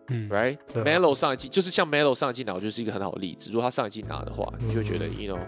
[0.09, 0.57] 嗯，，right？
[0.73, 0.85] 对啊。
[0.85, 3.49] Melo 上一季就是像 Melo 上一季拿，我就是一个很好的例子。
[3.51, 5.39] 如果他上一季拿的话，你就会觉得嗯，you know，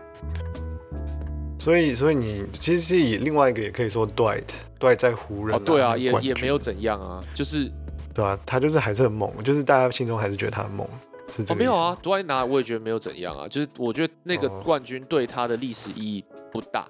[1.60, 7.72] 所以所以你其实是以另外一个也可以说 Dwight，Dwight 在湖人哦，对啊，也也没有怎样啊，就是
[8.14, 10.88] 对啊，他就是还是很猛，就是大家心中还是觉得他很猛，
[11.28, 14.62] 是这哦，没有啊，杜兰特拿我也觉得没有怎样啊，就是我觉得那个哦。
[14.64, 16.88] 冠军对他的历史意义不大，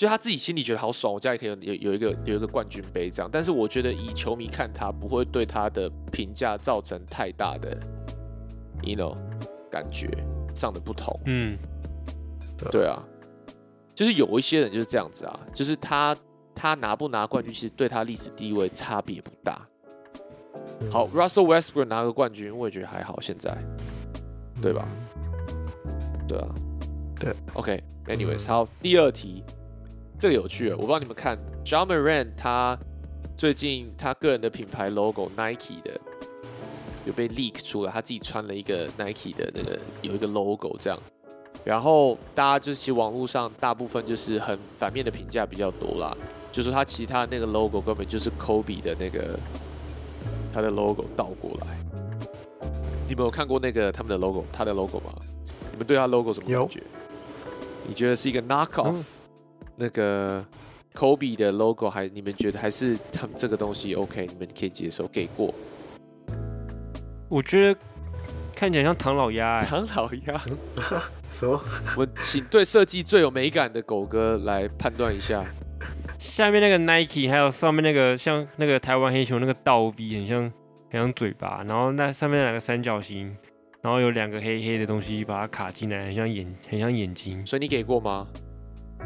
[0.00, 7.78] 就他自己心里觉得好爽，我家里可以有有有一个有一个冠军杯这样，但是我觉得以球迷看他不会对他的评价造成太大的
[8.82, 9.14] ，you know，
[9.70, 10.08] 感觉
[10.54, 11.58] 上的不同，嗯，
[12.70, 13.06] 对啊，
[13.94, 16.16] 就是有一些人就是这样子啊，就是他
[16.54, 19.60] 他拿不拿冠军，其实对他历史地位差别不大。
[20.80, 23.54] 嗯好，Russell Westbrook 拿个冠军，我也觉得还好，现在。
[24.62, 24.88] 对吧？
[26.26, 26.48] 对啊，
[27.20, 27.34] 对。
[27.52, 29.44] OK，anyways，、嗯好，第二题，
[30.20, 32.78] 这个有趣，我不知道你们看 John Moran 他
[33.38, 35.98] 最近他个人的品牌 logo Nike 的
[37.06, 40.98] 有被 leak 出来，他自己穿了一个 Nike 的那个有一个 logo 这样，
[41.64, 46.14] 然后大家就是其实网络上大部分就是很反面的评价比较多啦，
[46.52, 49.38] 就说他其他那个 logo 根本就是 Kobe 的那个
[50.52, 51.78] 他的 logo 倒过来。
[53.08, 55.14] 你们有看过那个他们的 logo，他的 logo 吗？
[55.72, 56.82] 你们对他 logo 什么有感觉？
[57.88, 59.04] 你觉得是一个 knock off、嗯
[59.80, 60.44] 那个
[60.94, 65.54] Kobe 的 logo，还你们觉得还是他们这个东西 OK，你们可以接受，给过？
[67.28, 67.80] 我觉得
[68.54, 70.40] 看起来像唐老鸭、欸，唐老鸭，
[71.30, 71.60] 什么？
[71.96, 75.44] 我请对设计最有美感的狗哥来判断一下。
[76.18, 80.42] 下面那个 Nike，还有上面那个像那个台湾黑熊那个倒 V，很像
[80.90, 83.34] 很像嘴巴，然后那上面两个三角形，
[83.80, 88.26] 然后有两个黑黑的东西把它卡进来，很像眼很像眼睛，所以你给过吗？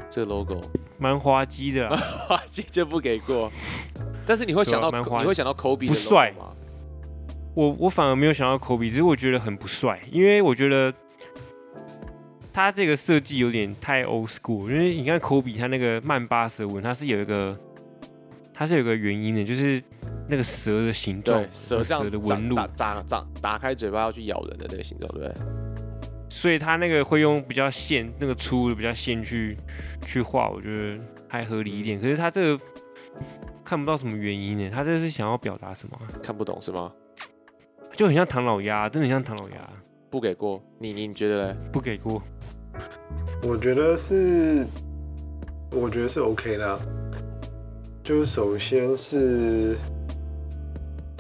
[0.08, 0.60] 这个 logo，
[0.98, 3.50] 蛮滑稽的啊、滑稽就不给过。
[4.26, 6.52] 但是你会想到，你会想到 Kobe 不帅吗？
[7.54, 10.92] 我我反而没有想到 Kobe，只是我觉得很不帅，因为我觉得
[12.52, 14.70] 他这个设计有点太 old school。
[14.70, 17.56] 因为你看 Kobe 他那个曼巴蛇纹，它是有一个
[18.52, 19.82] 它是有个原因的，就是
[20.28, 25.63] 那个蛇的形状，，蛇蛇的纹路打，打打打开嘴巴要去咬人的那个形状，对不对？
[26.34, 29.56] 所以他那个会用比较线那个粗的比较线去
[30.04, 31.98] 去画，我觉得还合理一点。
[31.98, 32.64] 可是他这个
[33.64, 36.02] 看不到什么原因呢，他这是想要表达什么啊？
[36.20, 36.92] 看不懂是吗？
[37.94, 39.70] 就很像唐老鸭，真的很像唐老鸭，
[40.10, 41.56] 不给过，你你你觉得嘞？
[41.72, 42.20] 不给过。
[43.44, 44.66] 我觉得是，
[45.70, 46.80] 我觉得是 OK 的啊、
[48.02, 49.76] 就是首先是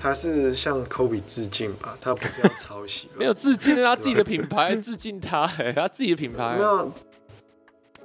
[0.04, 1.96] 他是向 Kobe 致敬吧？
[1.98, 3.08] 他不是要抄袭？
[3.16, 6.62] 没有致敬他自己的品牌， 致敬他、欸，他自己的品牌没。
[6.62, 6.92] 有，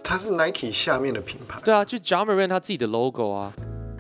[0.02, 1.60] 他是 Nike 下面的品牌。
[1.62, 3.54] 对啊，就 j a m a r a n 他自己的 logo 啊。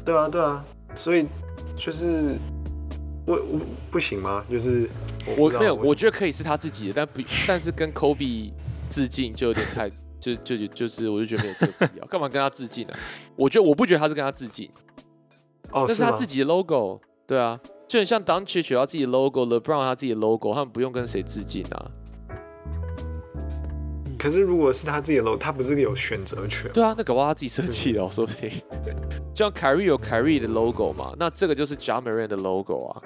[0.05, 0.63] 对啊，对啊，
[0.95, 1.27] 所以
[1.75, 2.37] 就是
[3.27, 3.59] 我我
[3.91, 4.45] 不行吗？
[4.49, 4.89] 就是
[5.35, 8.53] 我没有，我觉得可以是他自己的，但不， 但是跟 Kobe
[8.89, 9.89] 致敬就有点太，
[10.21, 12.93] 就就就就是，我就觉得没有这个必要， 干嘛跟他致敬呢、
[13.35, 14.71] 我觉得我不觉得他是跟他致敬，
[15.71, 17.59] 哦，那是他自己的 logo，对啊，
[17.89, 21.89] 就很像 d u n c h 有他自己的 logo，LeBron 他自己的 logo，他们不用跟谁致敬啊。
[24.19, 26.71] 可是如果是他自己的 logo，他不是有选择权？
[26.71, 28.47] 对啊，那搞不好他自己设计的、哦，说不定。
[29.33, 33.01] 就像凯瑞有凯瑞的 logo 嘛，那这个就是 j a m a r a n 的 logo 啊。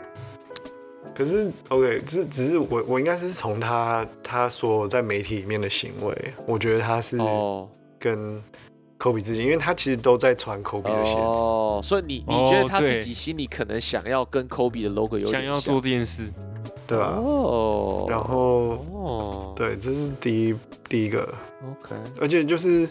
[1.15, 8.43] 可是 OK，只只是我我应该是从他他所在媒体里面的行为，我觉得他是哦跟
[9.03, 11.19] 科比致敬，因为他其实都在穿科比的鞋子。
[11.19, 16.31] 哦，所以你你哦觉得他自己心里可能想要跟 Kobe 的 logo 有点想要做这件事，
[16.87, 20.55] 对吧、哦，然后哦，对，这是第一
[20.87, 21.27] 第一个
[21.81, 22.87] ，，OK，而且就是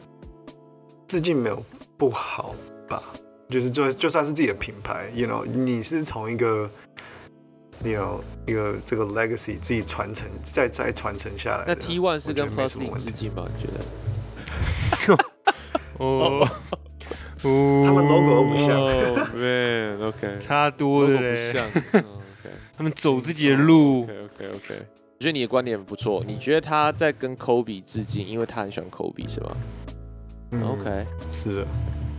[1.09, 1.65] 致敬没有
[1.97, 2.55] 不好
[2.87, 3.03] 吧？
[3.49, 6.71] 就是就就算是自己的品牌，you know，你是从一个
[7.85, 11.65] ，you know，一个这个 legacy 自己传承，再再传承下来。
[11.67, 13.49] 那 T One 是跟 Plus 致敬吗？
[13.57, 13.69] 你觉
[15.17, 15.25] 得？
[16.03, 16.49] 哦，
[17.39, 18.81] 他们 logo 都不像。
[18.81, 21.21] 哦，Man，OK，差多了。
[21.21, 22.51] 嘞，不像，OK。
[22.77, 24.03] 他们走自己的路。
[24.03, 26.25] OK OK OK，我觉得你的观点很不错。
[26.27, 29.57] 你觉得他在跟 Kobe 致敬，因为他很喜欢 Kobe 是吗、
[30.51, 30.63] 嗯。
[30.63, 31.67] O k 是的。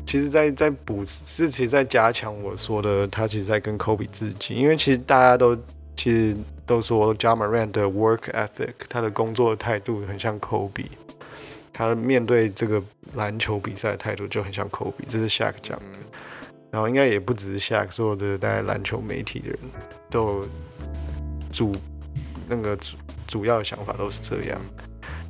[0.05, 5.57] 其实在，在补是其实在加强我说的，他其实在跟 Kobe 致敬，因为其实大家都
[5.95, 10.87] 其实都说 j a m a r a n 的 work ethic，他的工作态度很像 Kobe，
[11.73, 12.81] 他面对这个
[13.15, 15.85] 篮球比赛的态度就很像 Kobe，这是 Shaq 讲的。
[16.71, 19.59] 然后应该也不只是 Shaq，所有的大概篮球媒体的人
[20.09, 20.47] 都有
[21.51, 21.75] 主
[22.47, 22.97] 那个主
[23.27, 24.61] 主要的想法都是这样。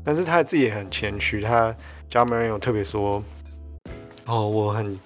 [0.05, 1.75] 但是他自己也很谦虚，他
[2.09, 3.23] j a m a r a n 有特别说，
[4.25, 4.99] 哦，我很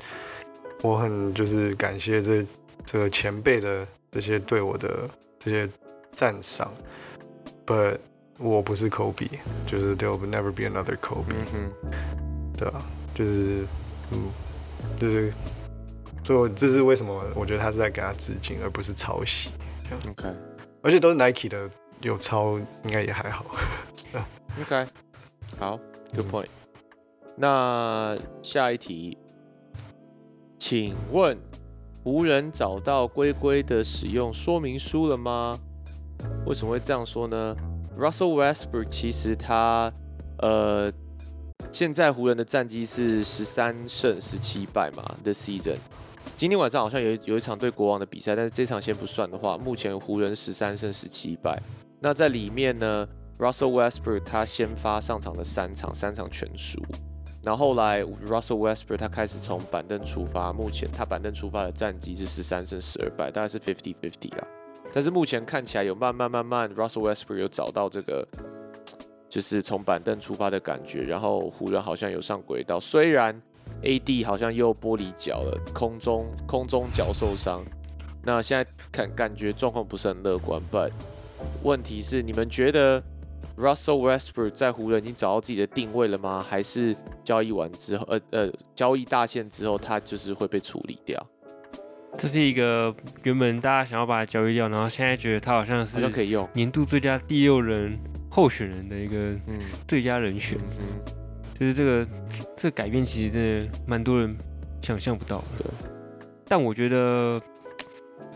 [0.81, 2.45] 我很就是感谢这
[2.83, 5.69] 这个前辈的这些对我的这些
[6.13, 6.73] 赞赏
[7.65, 7.97] ，but
[8.37, 9.29] 我不是 Kobe，
[9.65, 11.25] 就是 there will never be another Kobe。
[12.55, 13.65] 对啊，就是，
[14.11, 14.29] 嗯，
[14.99, 15.33] 就是，
[16.23, 19.49] 所以我这是为什么我觉得他是在给他致敬，而不是抄袭
[20.09, 20.33] ，OK
[20.81, 21.69] 而且都是 Nike 的，
[22.01, 23.45] 有抄应该也还好。
[24.61, 24.85] OK，
[25.59, 25.79] 好
[26.13, 26.47] ，Good point。
[27.35, 29.17] 那下一题，
[30.57, 31.37] 请问
[32.03, 35.59] 湖人找到龟龟的使用说明书了吗？
[36.47, 37.55] 为什么会这样说呢
[37.97, 39.91] ？Russell Westbrook 其实他
[40.39, 40.91] 呃，
[41.71, 45.77] 现在湖人的战绩是十三胜十七败嘛 The season，。
[46.35, 51.59] 今天晚上好像有有一场对国王的比赛，但是这场先不算的话，目前湖人十三胜十七败。
[51.99, 53.07] 那在里面呢
[53.39, 56.79] ，Russell Westbrook 他先发上场的三场，三场全输。
[57.43, 64.47] 然后后来 Russell Westbrook 他开始从板凳出发，目前他板凳出发的战绩是十三胜十二败，大概是 fifty fifty 啊。
[64.93, 68.27] 但是目前看起来有慢慢慢慢，Russell Westbrook 有找到这个，
[69.29, 73.39] 就是从板凳出发的感觉，然后湖人好像有上轨道，虽然
[73.83, 77.63] AD 好像又玻璃脚了，空中空中脚受伤，
[78.23, 80.89] 那现在看感觉状况不是很乐观，but
[81.63, 83.03] 问题是你们觉得
[83.57, 86.43] Russell Westbrook 在湖人已经找到自己的定位了吗？
[86.47, 91.23] 还是交易完之后，呃呃，交易大限之后，他就是会被处理掉？
[92.15, 97.97] 这是一个原本大家想要把它交易掉，然后现在觉得他好像是像可以用，年度最佳第六人
[98.29, 99.15] 候选人的一个
[99.47, 99.59] 嗯。
[99.87, 100.99] 最佳人选，嗯，
[101.59, 102.07] 就是这个
[102.55, 104.35] 这个改变其实真的蛮多人
[104.81, 105.65] 想象不到的。
[106.47, 107.41] 但我觉得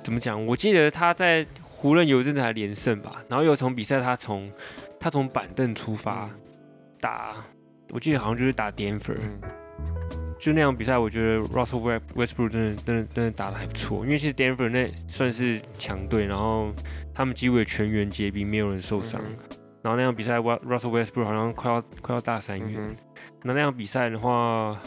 [0.04, 0.46] 怎么讲？
[0.46, 4.52] 我记得他在湖人有一阵子还连胜吧，然后有从比赛他从
[5.00, 6.30] 他从板凳出发
[7.00, 7.36] 打，
[7.90, 9.42] 我记得好像就是打 Denver，、嗯
[10.42, 16.74] 就那场比赛，我觉得 Russell West- Westbrook 真的真的真的打得还不错，因为其实 Denver 那算是强队，然后
[17.14, 19.22] 他们几乎也全员皆兵，没有人受伤。
[19.24, 22.70] 嗯然后那场比赛，Wa-，Russell Westbrook 好像快要快要大三元。
[22.76, 22.96] 嗯
[23.42, 24.80] 那那场比赛的话，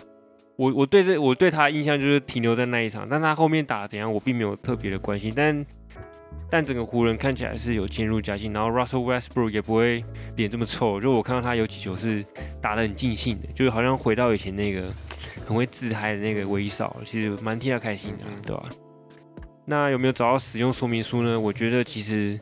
[0.55, 5.33] 我我对这我对他的印象就是停留在那一场，但他后面打怎样，我并没有特别的关心。
[5.35, 5.67] 但
[6.49, 10.05] 但整个湖人看起来是有渐入佳境，然后 Russell Westbrook 也不会
[10.37, 12.25] 脸这么臭，就我看到他有几球是
[12.61, 14.93] 打得很尽兴的，就是好像回到以前那个
[15.47, 18.65] 很会自嗨的那个威少，其实蛮替他开心的对吧、
[19.65, 21.39] 那有没有找到使用说明书呢？
[21.39, 22.39] 我觉得其实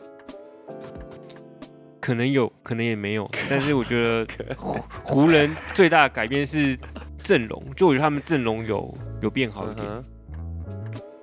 [2.00, 4.26] 可能有，可能也没有，但是我觉得
[4.56, 6.76] 湖湖人最大的改变是
[7.22, 10.04] 阵容，就我觉得他们阵容有有变好一点，嗯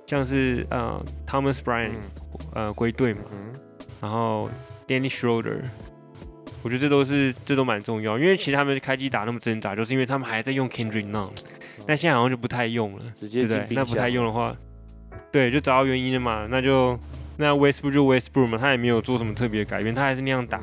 [0.06, 2.00] 像是呃 Thomas Bryant 嗯。
[2.54, 3.54] 呃归队嘛，嗯
[4.00, 4.48] 然后
[4.88, 5.60] Danny Schroeder，
[6.62, 11.30] 我觉得这都是这都蛮重要，因为其实他们开机打那么挣扎，就是因为他们还在用 Kendrick Nunn，
[11.86, 13.66] 但现在好像就不太用了，直接对对？
[13.70, 14.56] 那不太用的话，
[15.32, 16.98] 对，就找到原因了嘛，那就
[17.36, 20.60] 那 Westbrook 就 Westbrook 嘛，他也没有做什么特别的改变，他还是那样打，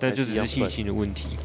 [0.00, 1.36] 但就只是信心的问题。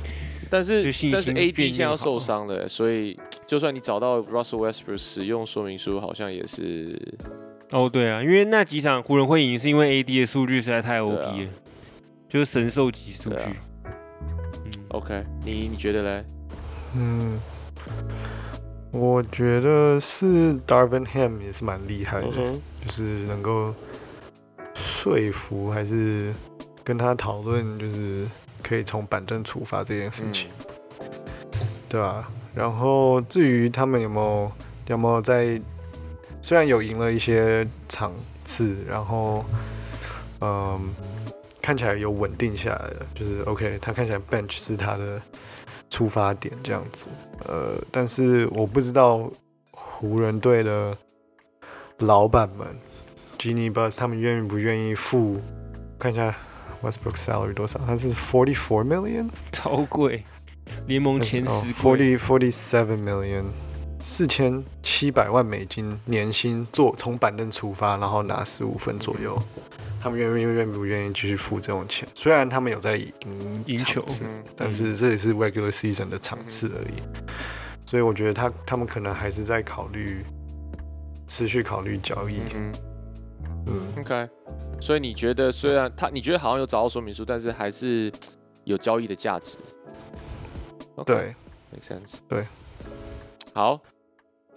[0.50, 6.96] 但是就信但是 AD 变现在要受伤了，所以就算你找到 Russell Westbrook 使用说明书，好像也是
[7.72, 11.50] 哦，对啊，因为那几场湖人会赢，是因为 AD 的数据实在太 OP 了，
[12.30, 13.36] 就是神兽级数据。
[13.36, 13.54] 啊
[13.86, 13.92] 嗯
[14.90, 15.24] ，OK。
[15.44, 16.26] 你你觉得嘞？
[16.96, 17.40] 嗯，
[18.94, 23.74] 我觉得是 Darvin Ham 也是蛮厉害的，嗯就是能够
[24.76, 26.32] 说服还是
[26.84, 28.28] 跟他讨论，就是
[28.62, 30.48] 可以从板凳出发这件事情，
[31.90, 34.52] 对吧、然后至于他们有没有
[34.90, 35.60] 有没有在，
[36.40, 38.14] 虽然有赢了一些场
[38.46, 39.44] 次，然后
[40.42, 40.94] 嗯，
[41.64, 45.20] 看起来有稳定下来了，就是 OK，他看起来 bench 是他的
[45.94, 47.08] 出发点这样子，
[47.46, 49.32] 呃，但是我不知道
[49.70, 50.98] 湖人队的
[52.00, 52.68] 老板们
[53.38, 55.40] Genie Bus 他们愿不愿意付，
[56.00, 56.36] 看一下
[56.82, 59.30] Westbrook salary 多少，他是 forty four million。
[59.52, 60.24] 超贵，
[60.88, 61.72] 联盟前哦十。
[61.72, 63.44] ，forty forty seven million，
[64.06, 69.42] 四千七百万美金年薪，做从板凳出发，然后拿十五分左右。
[70.02, 72.06] 他们愿不愿不愿意继续付这种钱？
[72.14, 74.04] 虽然他们有在赢赢球
[74.58, 77.02] 但是这也是 regular season 的场次而已。
[77.86, 80.26] 所以我觉得他他们可能还是在考虑
[81.26, 82.42] 持续考虑交易。
[82.54, 82.74] 嗯
[83.68, 84.28] 嗯，，OK。
[84.82, 88.12] 所以你觉得虽然他你觉得好像有找到说明书，但是还是
[88.66, 89.58] 有交易的价值。
[91.06, 91.34] 对
[91.72, 92.16] ，，make sense。
[92.28, 92.46] 对，
[93.54, 93.80] 好，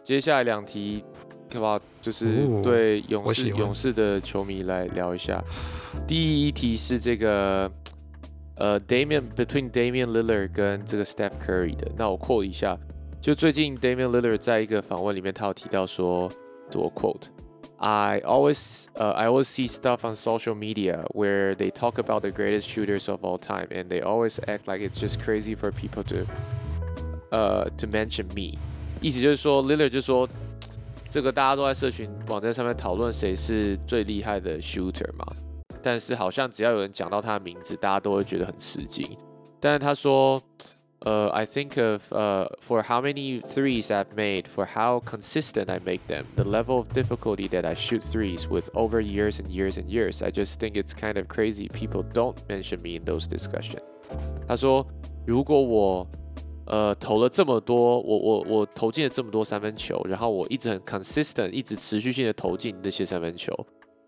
[0.06, 1.04] 接下来两题，
[1.52, 1.80] 可不好？
[2.02, 5.44] 就是哦对勇士我喜欢勇士的球迷来聊一下。
[6.08, 7.72] 第一题是这个
[8.56, 11.92] 呃，Damian between Damian Lillard 跟这个 Steph Curry 的。
[11.98, 12.78] 那我 quote 一下，
[13.22, 16.32] 就最近 Damian Lillard 在一个访问里面，他有提到说，
[16.74, 22.30] 我 quote。I always, uh, I always see stuff on social media where they talk about the
[22.30, 26.04] greatest shooters of all time, and they always act like it's just crazy for people
[26.04, 26.26] to,
[27.32, 28.60] uh, to mention me.
[29.02, 30.28] 意思就是说，Lillard 就说，
[31.10, 35.26] 这个大家都在社群网站上面讨论谁是最厉害的 shooter 嘛，
[35.82, 39.18] 但是好像只要有人讲到他的名字，大家都会觉得很吃惊。
[39.60, 40.42] 但是他说，
[41.00, 46.26] 呃、i think of uh, for how many threes I've made, for how consistent I make them,
[46.36, 50.22] the level of difficulty that I shoot threes with over years and years and years.
[50.22, 53.82] I just think it's kind of crazy people don't mention me in those discussions.
[54.48, 54.86] 他说，
[55.26, 56.08] 如果我
[56.67, 63.55] 呃投了这么多，我我我投进了这么多三分球，然后我一直很 consistent，一直持续性的投进那些三分球，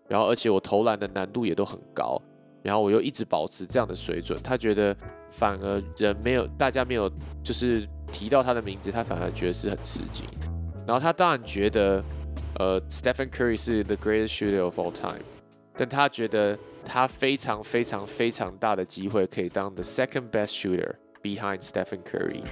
[0.07, 2.21] 然后而且我投篮的难度也都很高，
[2.61, 4.95] 然后我又一直保持这样的水准，他觉得
[5.31, 7.09] 反而人没有，大家没有
[7.43, 10.25] 就是提到他的名字，他反而觉得是很吃惊。
[10.85, 12.03] 然后他当然觉得，
[12.57, 15.21] 呃，Stephen Curry 是 the greatest shooter of all time，
[15.77, 22.43] 但他觉得他非常非常非常大的机会可以当 the second best shooter behind Stephen Curry。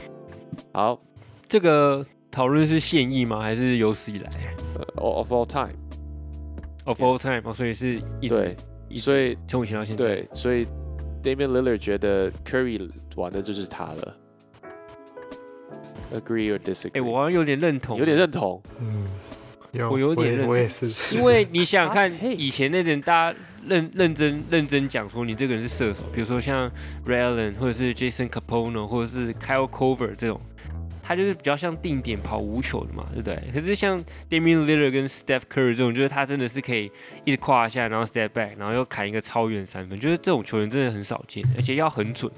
[0.74, 1.02] 好，
[1.48, 3.42] 这个讨论是现役吗？
[3.42, 4.30] 还是有史以来
[4.76, 7.42] 呃，of all time，of all time？
[7.44, 8.36] 哦，所以是一直
[8.90, 10.06] 对，所以从以前到现在。
[10.06, 10.66] 对，所以
[11.24, 14.16] Damian Lillard 觉得 Curry 玩的就是他了。
[16.14, 16.92] Agree or disagree？
[16.94, 18.62] 哎、我好像有点认同，有点认同。
[18.80, 19.08] 嗯，
[19.74, 22.10] 有，我有点认同我也是，因为你想想看
[22.40, 26.70] 以前那点大家认认真认真讲说你这个人是射手，比如说像
[27.06, 30.40] Ray Allen 或者是 Jason Capono 或者是 Kyle Cover 这种，
[31.02, 33.42] 他就是比较像定点跑无球的嘛，对不对？
[33.54, 33.98] 可是像
[34.30, 36.92] Damian Lillard 跟 Steph Curry 这种，就是他真的是可以
[37.24, 42.32] 一直胯下，然后 step back，然后又砍一个超远三分，就是这种球员真的很少见，而且要很准。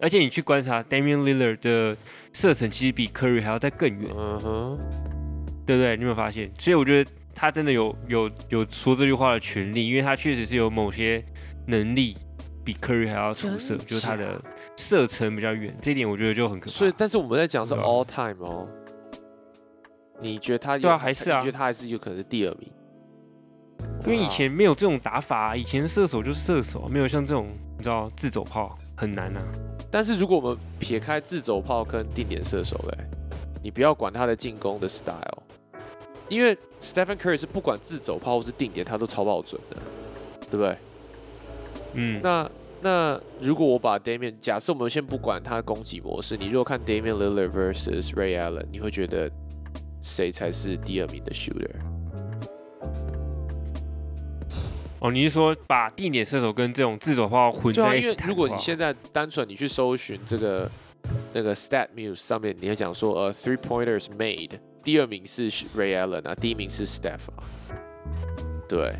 [0.00, 1.96] 而且你去观察 Damian Lillard 的
[2.32, 4.08] 射程，其实比 Curry 还要再更远。
[4.16, 4.78] 嗯哼，
[5.66, 5.96] 对不对？
[5.96, 6.50] 你有没有发现？
[6.56, 11.24] 所以我觉得他真的有有有说这句话的权利，因为他确实是有某些
[11.66, 12.16] 能力
[12.64, 14.42] 比 Curry 还要出色，就是他的
[14.76, 16.72] 射程比较远，这一点我觉得就很可怕。
[16.72, 18.68] 所以但是我们在讲是 all time 哦。
[20.20, 22.68] 你觉得他有对啊还是啊你觉得他还是有可能是第二名？
[24.04, 29.42] 因为以前没有这种打法、以前射手就是射手，没有像这种你知道自走炮很难啊。
[29.88, 32.98] 但是如果我们撇开自走炮跟定点射手嘞，
[33.62, 35.42] 你不要管他的进攻的 style，
[36.28, 39.76] 因为 Stephen Curry 是不管自走炮或是定点，他都超爆准的，
[40.50, 40.76] 对不对？
[41.94, 42.50] 嗯，那
[42.80, 49.30] 那如果我把 Damian，假设我们先不管他的攻击模式，你如果看 Damian Lillard versus Ray Allen，你会觉得
[50.00, 51.70] 谁才是第二名的 shooter？
[55.00, 60.68] 哦，你是说把定点射手跟这种自走炮混在一起谈的因为如果你现在单纯你去搜寻这个
[61.32, 67.44] 那个 Stat Muse 上面，你会讲说呃 three pointers made，第二名是 Ray Allen 啊，第一名是 Steph 啊。
[68.68, 68.94] 对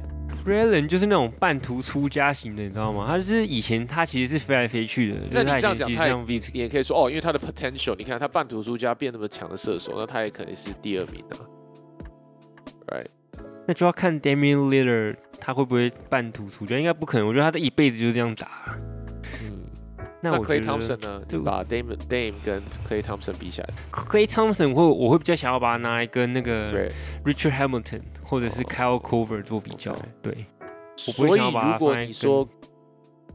[0.47, 3.07] ，Ray Allen 就是那种半途出家型的，你知道吗？
[3.09, 6.07] 他就是以前他其实是飞来飞去的，那你这样讲，他
[6.53, 11.37] 也可以说哦，因为他的 potential，你看他半途出家变那么强的射手，那他也可能是第二名啊。
[12.89, 13.07] Right，
[13.67, 17.29] 那就要看 Damian Lillard 他会不会半途出家，应该不可能。
[17.29, 18.79] 我觉得他的一辈子就是这样打。
[20.21, 21.23] 嗯，那 Clay Thompson 呢？
[21.29, 29.95] 就就把 Dame Dame 跟 Clay Thompson 比起来 Clay Thompson 会我会比较想要把它拿来跟那个，Right，Richard Hamilton 或者是哦 Kyle Korver 做比较。
[30.23, 30.47] 对，
[30.97, 32.49] 所以如果你说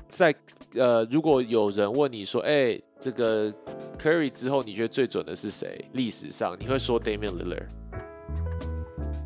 [0.07, 0.33] 在
[0.75, 3.51] 呃，如果有人问你说，哎、这个
[3.97, 5.85] Curry 之后，你觉得最准的是谁？
[5.93, 7.67] 历史上你会说 Damian Lillard。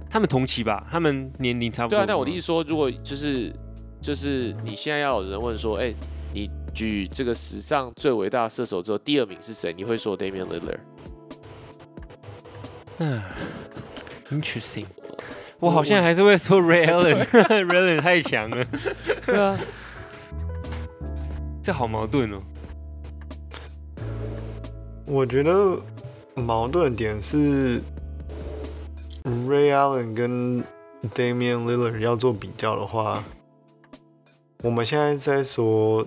[0.09, 1.97] 他们同期吧，他们年龄差不多。
[1.97, 3.51] 对啊，那我的意思说，如果就是
[3.99, 6.16] 就是你现在要有人问说，哎、你
[6.77, 9.73] 举这个史上最伟大的射手之后，第二名是谁？
[9.73, 10.77] 你会说 Damian Lillard？
[12.99, 13.19] 嗯
[14.29, 14.85] ，interesting。
[15.59, 18.63] 我好像还是会说 Ray Allen，Ray Allen 太强了，
[19.25, 19.57] 对啊，
[21.63, 22.39] 这好矛盾哦。
[25.07, 25.81] 我觉得
[26.35, 27.81] 矛盾点是
[29.23, 30.63] Ray Allen 跟
[31.15, 33.23] Damian Lillard 要做比较的话，
[34.61, 36.05] 我们现在在说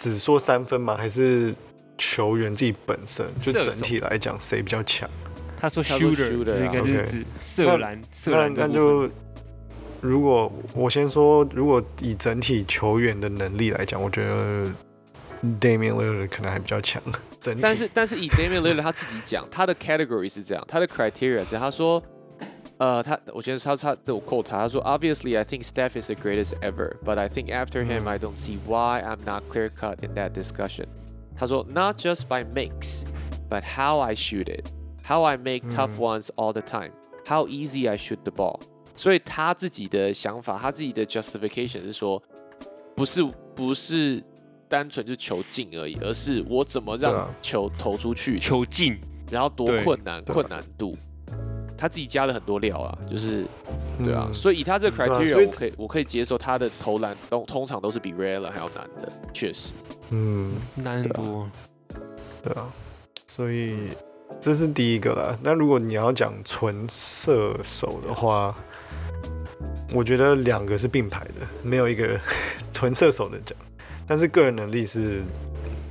[0.00, 0.96] 只说三分吗？
[0.96, 1.54] 还是
[1.98, 5.08] 球员自己本身就整体来讲谁比较强？
[5.60, 8.72] 他说他说 shooter，shooter 就是应该就是射篮，射那篮的部分。
[8.72, 9.10] 那就
[10.00, 14.64] 如果我先说，如果以整体球员的能力来讲，我觉得
[15.60, 17.02] Damian Lillard 可能还比较强。
[17.38, 22.02] 整体，但是但是以 Damian Lillard 他自己讲，他的 category 是这样，他的 criteria 是他说，
[22.79, 28.07] 呃，他我觉得他他这我 quote 他，他说 Obviously I think Steph is the greatest ever, but I think after him
[28.07, 30.87] I don't see why I'm not clear cut in that discussion.
[31.37, 33.03] 他说 Not just by makes,
[33.49, 34.65] but how I shoot it,
[35.03, 36.91] how I make tough ones all the time,
[37.25, 38.59] how easy I shoot the ball.
[38.97, 42.21] 所以他自己的想法，他自己的 justification 是说，
[42.95, 43.23] 不是
[43.55, 44.23] 不是
[44.67, 48.97] 单纯就球进而已，而是我怎么让对啊球投出去，球进，
[49.29, 50.97] 然后多对困难，对啊困难度，
[51.80, 53.46] 他自己加了很多料啊，就是
[54.04, 59.72] 对啊，嗯所以以他这个 criteria，、所以我可以我可以接受他的投篮都通常都是比 Ray Allen 还要难的，确实，
[60.10, 61.48] 嗯，难很多。
[62.42, 62.70] 对啊，
[63.26, 63.88] 所以
[64.38, 65.38] 这是第一个啦。
[65.42, 68.54] 那如果你要讲纯射手的话，
[69.94, 72.20] 我觉得两个是并排的，没有一个
[72.70, 73.56] 纯射手的讲。
[74.06, 75.22] 但是个人能力是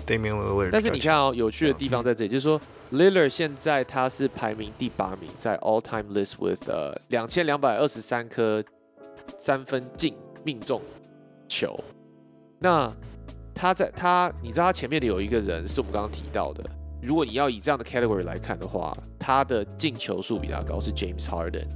[0.06, 2.60] Damian Lillard，但是你看哦，有趣的地方在这里，就是说
[2.92, 8.64] Lillard 现在他是排名第八名，在 All Time List with 呃两千两百二十三颗
[9.38, 10.82] 三分进命中
[11.48, 11.80] 球。
[12.58, 12.92] 那
[13.54, 16.64] 他在他，你知道他前面的有一个人是我们刚刚提到的，
[17.02, 21.68] 如果你要以这样的 category 来看的话，他的进球数比他高，是 James Harden。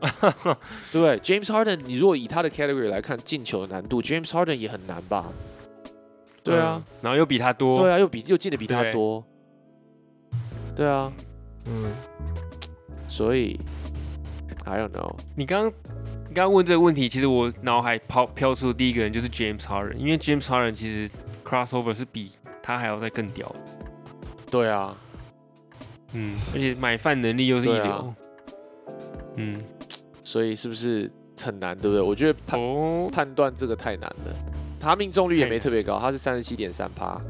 [0.00, 0.10] 对
[0.92, 5.26] 不对，James Harden，你如果以他的 category 来看进球的难度，James Harden 也很难吧？
[6.42, 7.76] 对啊，嗯，然后又比他多。
[7.76, 9.22] 对啊，又比又进的比他多，
[10.80, 11.12] 对啊，
[11.66, 11.92] 嗯，
[13.06, 13.60] 所以
[14.64, 15.72] I don't know，你刚刚
[16.26, 21.10] 你刚刚问这个问题，其实我脑海抛飘出的第一个人就是 James Harden，因为 James Harden 其实
[21.44, 22.32] crossover 是比
[22.62, 23.46] 他还要再更屌。
[23.50, 23.56] 的，
[24.50, 24.96] 对啊，
[26.14, 28.14] 嗯，而且买饭能力又是一流，
[29.36, 29.62] 嗯，
[30.24, 31.12] 所以是不是
[31.42, 32.00] 很难，对不对？
[32.00, 34.34] 我觉得判、哦，判断这个太难了，
[34.80, 37.20] 他命中率也没特别高，他是三十七点三趴，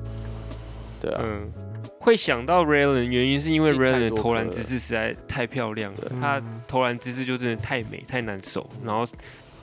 [1.00, 1.52] 对啊，嗯，
[2.00, 6.62] 会想到 Raylan 原因是因为 Raylan 的投篮姿势实在太漂亮了，他嗯。
[6.66, 9.06] 投篮姿势就真的太美太难守，然后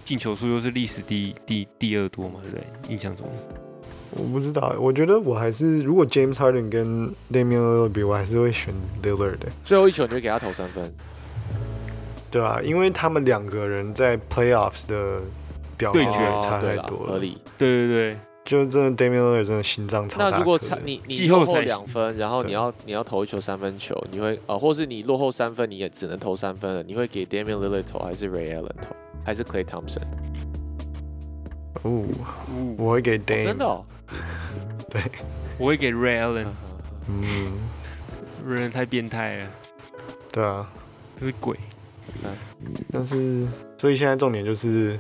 [0.06, 2.94] 进球数又是历史第第第二多嘛，对不对？
[2.94, 3.26] 印象中，
[4.12, 10.94] 我不知道，我觉得我还是如果 James Harden 跟 Damian Lillard 比，我还是会选 Lillard 的，最后一球你会给他投三分，
[12.30, 15.22] 对啊，因为他们两个人在 Playoffs 的
[15.78, 17.38] 表对决现差太多了，合理。
[17.58, 18.18] 对对对，
[18.48, 28.96] 就真的 Damian Lillard 真的心脏超大那如果差你你落后两分，然后你要你要投一球三分球，你会呃，或是你落后三分，你也只能投三分了，你会给 Damian Lillard 投，还是 Ray Allen 投，
[29.26, 30.02] 还是 Clay Thompson？
[31.84, 32.06] 哦，
[32.56, 33.86] 呜我会给哦 Dame，、真的哦，
[34.90, 35.02] 对，
[35.58, 36.48] 我会给 Ray Allen，Ray
[37.10, 37.52] 嗯
[38.48, 39.50] ，Allen 太变态了，
[40.32, 40.72] 对啊，
[41.20, 41.58] 这是鬼。
[42.92, 43.46] 但是
[43.78, 44.98] 所以现在重点就是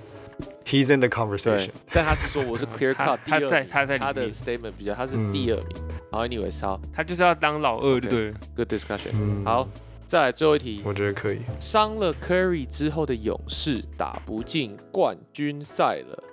[0.67, 5.77] he's in the conversation，，但他是说我是 clear cut，第二他在他在他的 statement 比较，他是嗯第二名。
[6.11, 8.33] 好，anyways，好他就是要当老二对。
[8.55, 9.11] ，good discussion。
[9.13, 9.67] 嗯，好，
[10.05, 11.39] 再来最后一题，我觉得可以。
[11.59, 16.23] 伤了 Curry 之后的勇士打不进冠军赛了。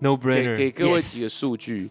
[0.00, 1.90] No 给 brainer，给各位几个数据，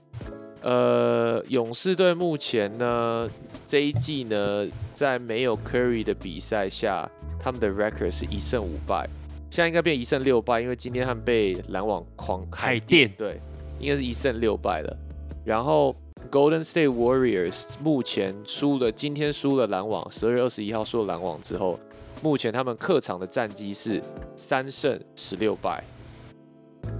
[0.61, 3.29] 呃，勇士队目前呢
[3.65, 9.07] 这一季呢，在没有 Curry 的比赛下，他们的 record 是一胜五败，
[9.49, 13.39] 现在应该变一胜六败，因为今天他们被篮网狂海淀对，
[13.79, 14.97] 应该是一胜六败了。
[15.45, 15.95] 然后
[16.29, 21.79] Golden State Warriors 目前输了，今天输了篮网，十二月二十一号输了篮网之后，
[22.21, 24.03] 目前他们客场的战绩是
[24.35, 25.83] 三胜十六败。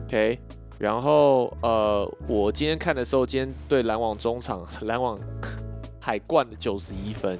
[0.08, 0.40] OK，
[0.80, 5.20] 然后呃，我今天看的时候，今天对篮网中场，篮网
[6.00, 7.38] 海冠的九十一分，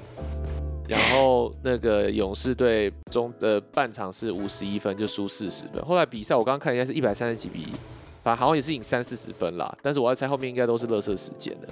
[0.88, 5.84] 然后那个勇士队中的半场是五十一分，就输四十分。
[5.84, 7.72] 后来比赛我刚刚看一下是一百三十几比一，
[8.24, 9.76] 反正好像也是赢三四十分啦。
[9.82, 11.68] 但是我要猜后面应该都是乐色时间的，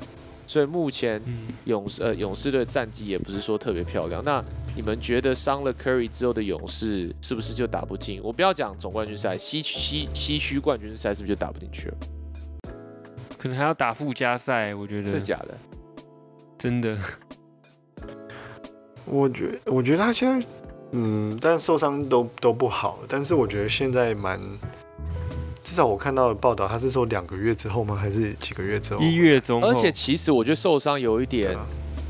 [0.47, 4.23] 所以目前嗯，勇士呃勇士队战绩也不是说特别漂亮。
[4.23, 4.45] 那
[4.75, 8.21] 你们觉得伤了 Curry 之后的勇士是不是就打不进？
[8.23, 11.97] 我不要讲总冠军赛，西区西西区冠军赛是不是就打不进去了？
[13.39, 15.55] 可能还要打附加赛，我觉得真的假的？
[16.59, 16.99] 真的。
[19.07, 20.47] 我觉我觉得他现在，
[20.91, 24.41] 嗯，但受伤都都不好，但是我觉得现在蛮，
[25.63, 27.95] 至少我看到的报道，他是说两个月之后吗？
[27.95, 29.01] 还是几个月之后？
[29.01, 31.57] 一月中，而且其实我觉得受伤有一点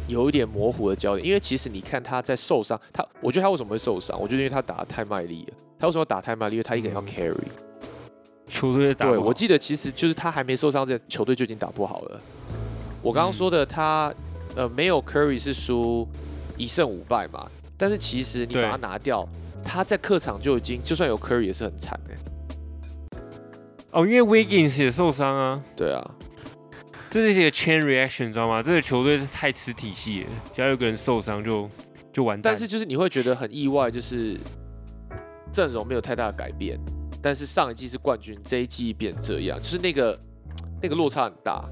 [0.09, 4.21] 有一点模糊的焦点，因为其实你看他在受伤，他我觉得他为什么会受伤？
[4.21, 5.55] 我觉得因为他打得太卖力了。
[5.79, 6.55] 他为什么打太卖力？
[6.55, 7.37] 因为他一个人要嗯 carry。
[8.49, 12.21] 球队打对，我记得其实就是他还没受伤这，球队就已经打不好了。
[13.03, 14.15] 我刚刚说的他，
[14.55, 16.07] 呃，没有 Curry 是输
[16.57, 19.29] 一胜五败嘛，但是其实你把它拿掉，
[19.65, 23.19] 他在客场就已经，就算有 Curry 也是很惨的。
[23.93, 26.11] 哦，因为 Wiggins 也受伤啊，对啊，
[27.09, 28.63] 这是一个 chain reaction，你知道吗？
[28.63, 31.69] 这个球队是太吃体系了，只要有个人受伤就
[32.13, 32.53] 就完蛋。
[32.53, 34.39] 但是就是你会觉得很意外，就是
[35.51, 36.79] 阵容没有太大的改变，
[37.23, 40.19] 但是上一季是冠军，这一季变这样，就是那个
[40.83, 41.65] 那个落差很大，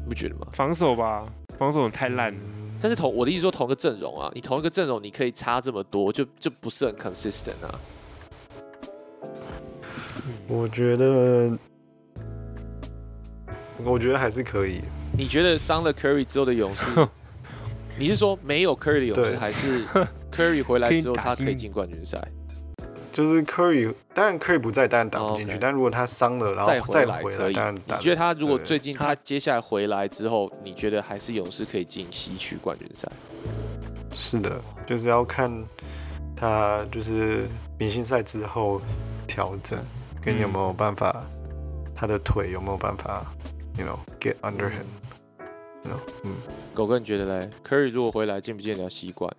[0.00, 0.46] 你不觉得吗？
[0.52, 1.26] 防守吧，
[1.58, 2.38] 防守太烂了。
[2.84, 7.80] 但是同我的意思说同一个阵容啊，你同一个阵容你可以差这么多，就就不是很 consistent 啊。
[10.46, 11.58] 我觉得，
[13.82, 14.82] 我觉得还是可以。
[15.16, 16.84] 你觉得伤了 Curry 之后的勇士，
[17.98, 19.86] 你是说没有 Curry 的勇士，还是
[20.30, 22.22] Curry 回来之后 他可以进冠军赛？
[23.14, 25.58] 就是 Curry，当然 Curry 不在，当然打不进哦去。
[25.60, 27.54] 但如果他伤了，然后再来回来，可以。
[27.54, 27.96] 当然打。
[27.96, 33.08] 你觉得他如果最近他他接下来回来之后，你觉得还是勇士可以进西区冠军赛？
[34.10, 35.48] 是的，就是要看
[36.36, 37.46] 他就是
[37.78, 38.80] 明星赛之后
[39.28, 39.78] 调整，
[40.20, 41.24] 跟有没有办法，
[41.94, 43.24] 他的腿有没有办法
[43.78, 46.32] ，you know get under him，you know，嗯，
[46.74, 49.32] 狗哥，你觉得嘞？Curry 如果回来，进不进得了西冠？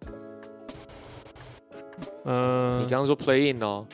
[2.25, 3.85] 呃，你刚刚说 play in 哦，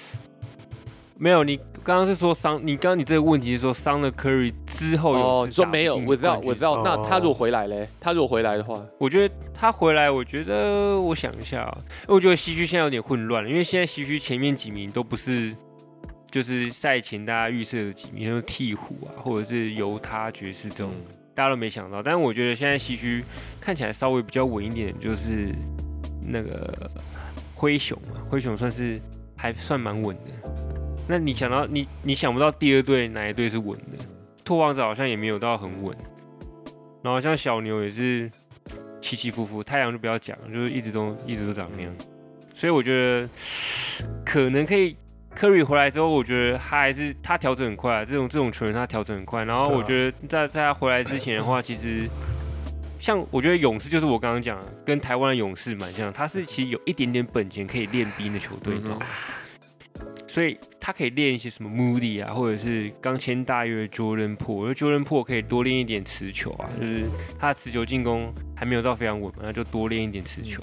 [1.18, 7.90] 没有，你刚刚是说伤，你刚刚你这个问题是说伤了 Curry 之后有哦，你说没有打不进 without without，那他如果哦回来嘞？
[8.00, 15.54] 他如果回来的话，我觉得他回来，我觉得我想一下、啊，因为我觉得西区现在有点混乱了，因为现在西区前面几名都不是，
[16.32, 18.78] 就是赛前大家预测的几名，像是鹈鹕
[19.08, 20.92] 啊，或者是犹他爵士这种，
[21.36, 22.02] 大家都没想到。
[22.02, 23.26] 但是我觉得现在西区
[23.60, 25.54] 看起来稍微比较稳一点，就是
[26.26, 26.72] 那个
[27.62, 29.00] 灰熊啊，灰熊算是
[29.38, 30.32] 还算蛮稳的。
[31.08, 34.04] 那你想到你你想不到第二队哪一队是稳的？
[34.44, 35.96] 拓荒者好像也没有到很稳，
[37.04, 38.28] 然后像小牛也是
[39.00, 41.94] 起起伏伏，太阳就不要讲，就是一直都一直都长那样。
[42.52, 43.30] 所以我觉得
[44.26, 44.98] 可能可以
[45.36, 49.44] 科瑞回来之后，我觉得他还是他调整很快、这种这种球员他调整很快。
[49.44, 52.10] 然后我觉得在在他回来之前的话，其实
[53.02, 59.06] 像我觉得勇士就是我刚刚讲的，跟台湾的勇士蛮像，他是其实有一点点本钱可以练兵的球队，你知道吗？
[60.28, 67.06] 所以他可以练一些什么 Moody 啊，或者是刚签大约的 Jordan Po，我觉得 Jordan Po 可以多练一点持球啊，就是
[67.40, 70.62] 他的持球进攻还没有到非常稳嘛，那就多练一点持球。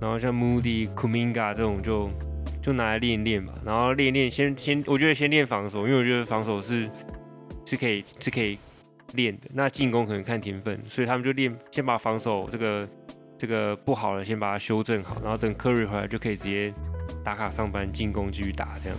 [0.00, 2.10] 然后像 Moody、Kuminga 这种就
[2.62, 6.90] 就拿来练练吧，然后练练先先，我觉得先练防守，因为我觉得防守是
[7.66, 8.58] 是可以是可以
[9.14, 9.48] 练的。
[9.52, 12.88] 那进攻可能看天分，所以他们就练先把防守这个
[13.38, 16.72] 这个不好的先把它修正好，然后等 Curry 回来就可以直接
[17.24, 18.98] 打卡上班，进攻继续打这样，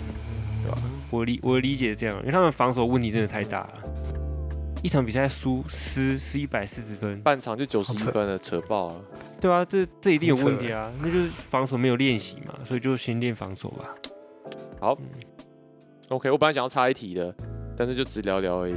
[0.63, 0.77] 对吧？
[1.09, 3.73] 我理我理解这样，因为他们防守问题真的太大了，
[4.81, 9.01] 一场比赛输失失一百四十分，半场就九十一分了，扯爆了。
[9.39, 13.89] 对啊，这这一定有问题啊，那就是防守没有练习嘛，所以就先练防守吧。
[14.79, 14.97] 好
[16.09, 17.33] OK，我本来想要插一题的，
[17.75, 18.75] 但是就只聊聊而已。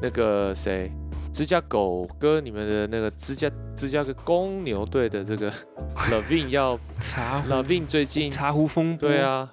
[0.00, 0.90] 那个谁
[1.32, 5.52] 芝加狗哥，你们的那个芝加芝加哥公牛队的这个
[6.10, 9.48] Levine 要茶壶 Levine 最近茶壶风波，对，啊，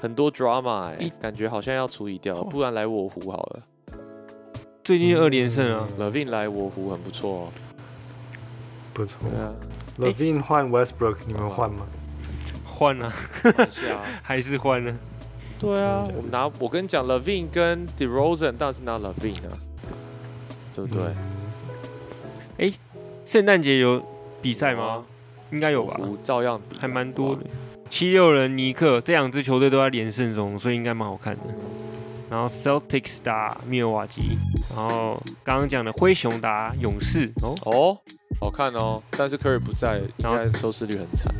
[0.00, 3.62] 很多 drama 哎、一感觉好像要处理掉，哦不然来我湖好了。
[4.84, 7.48] 最近二连胜啊，Levine 来我湖很不错哦。
[8.92, 9.18] 不错。
[9.28, 9.54] 对啊
[9.98, 11.86] ，Levine 换 Westbrook，你们换吗？
[12.64, 14.04] 换啊，看一下啊。
[14.22, 14.94] 还是换了。
[15.58, 19.58] 对啊我们拿我跟你讲，Levine 跟 DeRozan 当然是拿 Levine 啊，
[20.84, 21.14] 对不对？
[22.58, 22.72] 嗯
[23.24, 24.04] 圣诞节有
[24.40, 25.04] 比赛吗？
[25.50, 27.42] 应该有吧，照样比，还蛮多的。
[27.90, 31.42] 七六人、尼克这两支球队都在连胜中，所以应该蛮好看的。
[32.28, 34.38] 然后 Celtics 打密尔瓦基，
[34.74, 37.98] 然后刚刚讲的灰熊打勇士，哦，哦，
[38.40, 39.02] 好看哦。
[39.10, 41.32] 但是 Curry 不在，应然后该收视率很惨。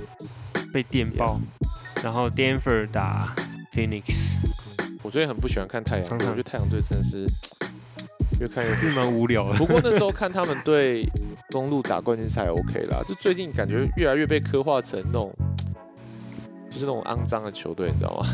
[0.72, 1.40] 被电爆。
[2.02, 3.34] 然后 Denver 打
[3.72, 4.36] Phoenix，
[5.02, 7.26] 我最近很不喜欢看太阳队，常常我觉得太阳队真的是
[8.40, 9.54] 越看越是蛮无聊的。
[9.58, 11.06] 不过那时候看他们对
[11.50, 15.32] 公路打冠军赛 OK 啦，就最近感觉越来越被刻画成那种，
[16.70, 18.26] 就是那种肮脏的球队，你知道吗？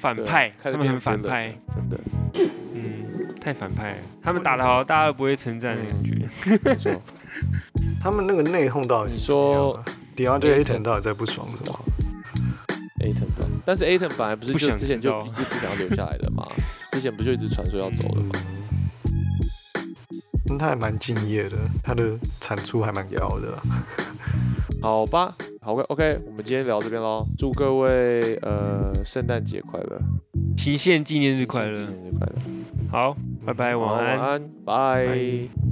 [0.00, 1.98] 反派，开始他们很变反派，真的，
[2.74, 3.98] 嗯，太反派了。
[4.22, 6.60] 他们打得好，大家都不会称赞的感觉。
[6.62, 6.92] 没错。
[8.00, 9.84] 他们那个内讧到底是你说啊
[10.14, 11.80] ？DeAndre Ayton 到底在不爽什么
[13.00, 16.46] ？Aton 吧，但是 Aton 本来不是就之前就一直不想要留下来的吗？
[16.90, 18.30] 之前不就一直传说要走的吗？
[20.46, 23.58] 那他还蛮敬业的，他的产出还蛮高的。
[24.82, 29.98] 好吧，好，OK，我们今天聊这边喽，祝各位呃圣诞节快乐，
[30.56, 31.80] 期限纪念日快乐纪。
[31.80, 32.34] 念日快乐，
[32.90, 33.16] 好，
[33.46, 34.28] 拜拜，晚安晚。
[34.30, 35.06] 安，拜。
[35.06, 35.63] 拜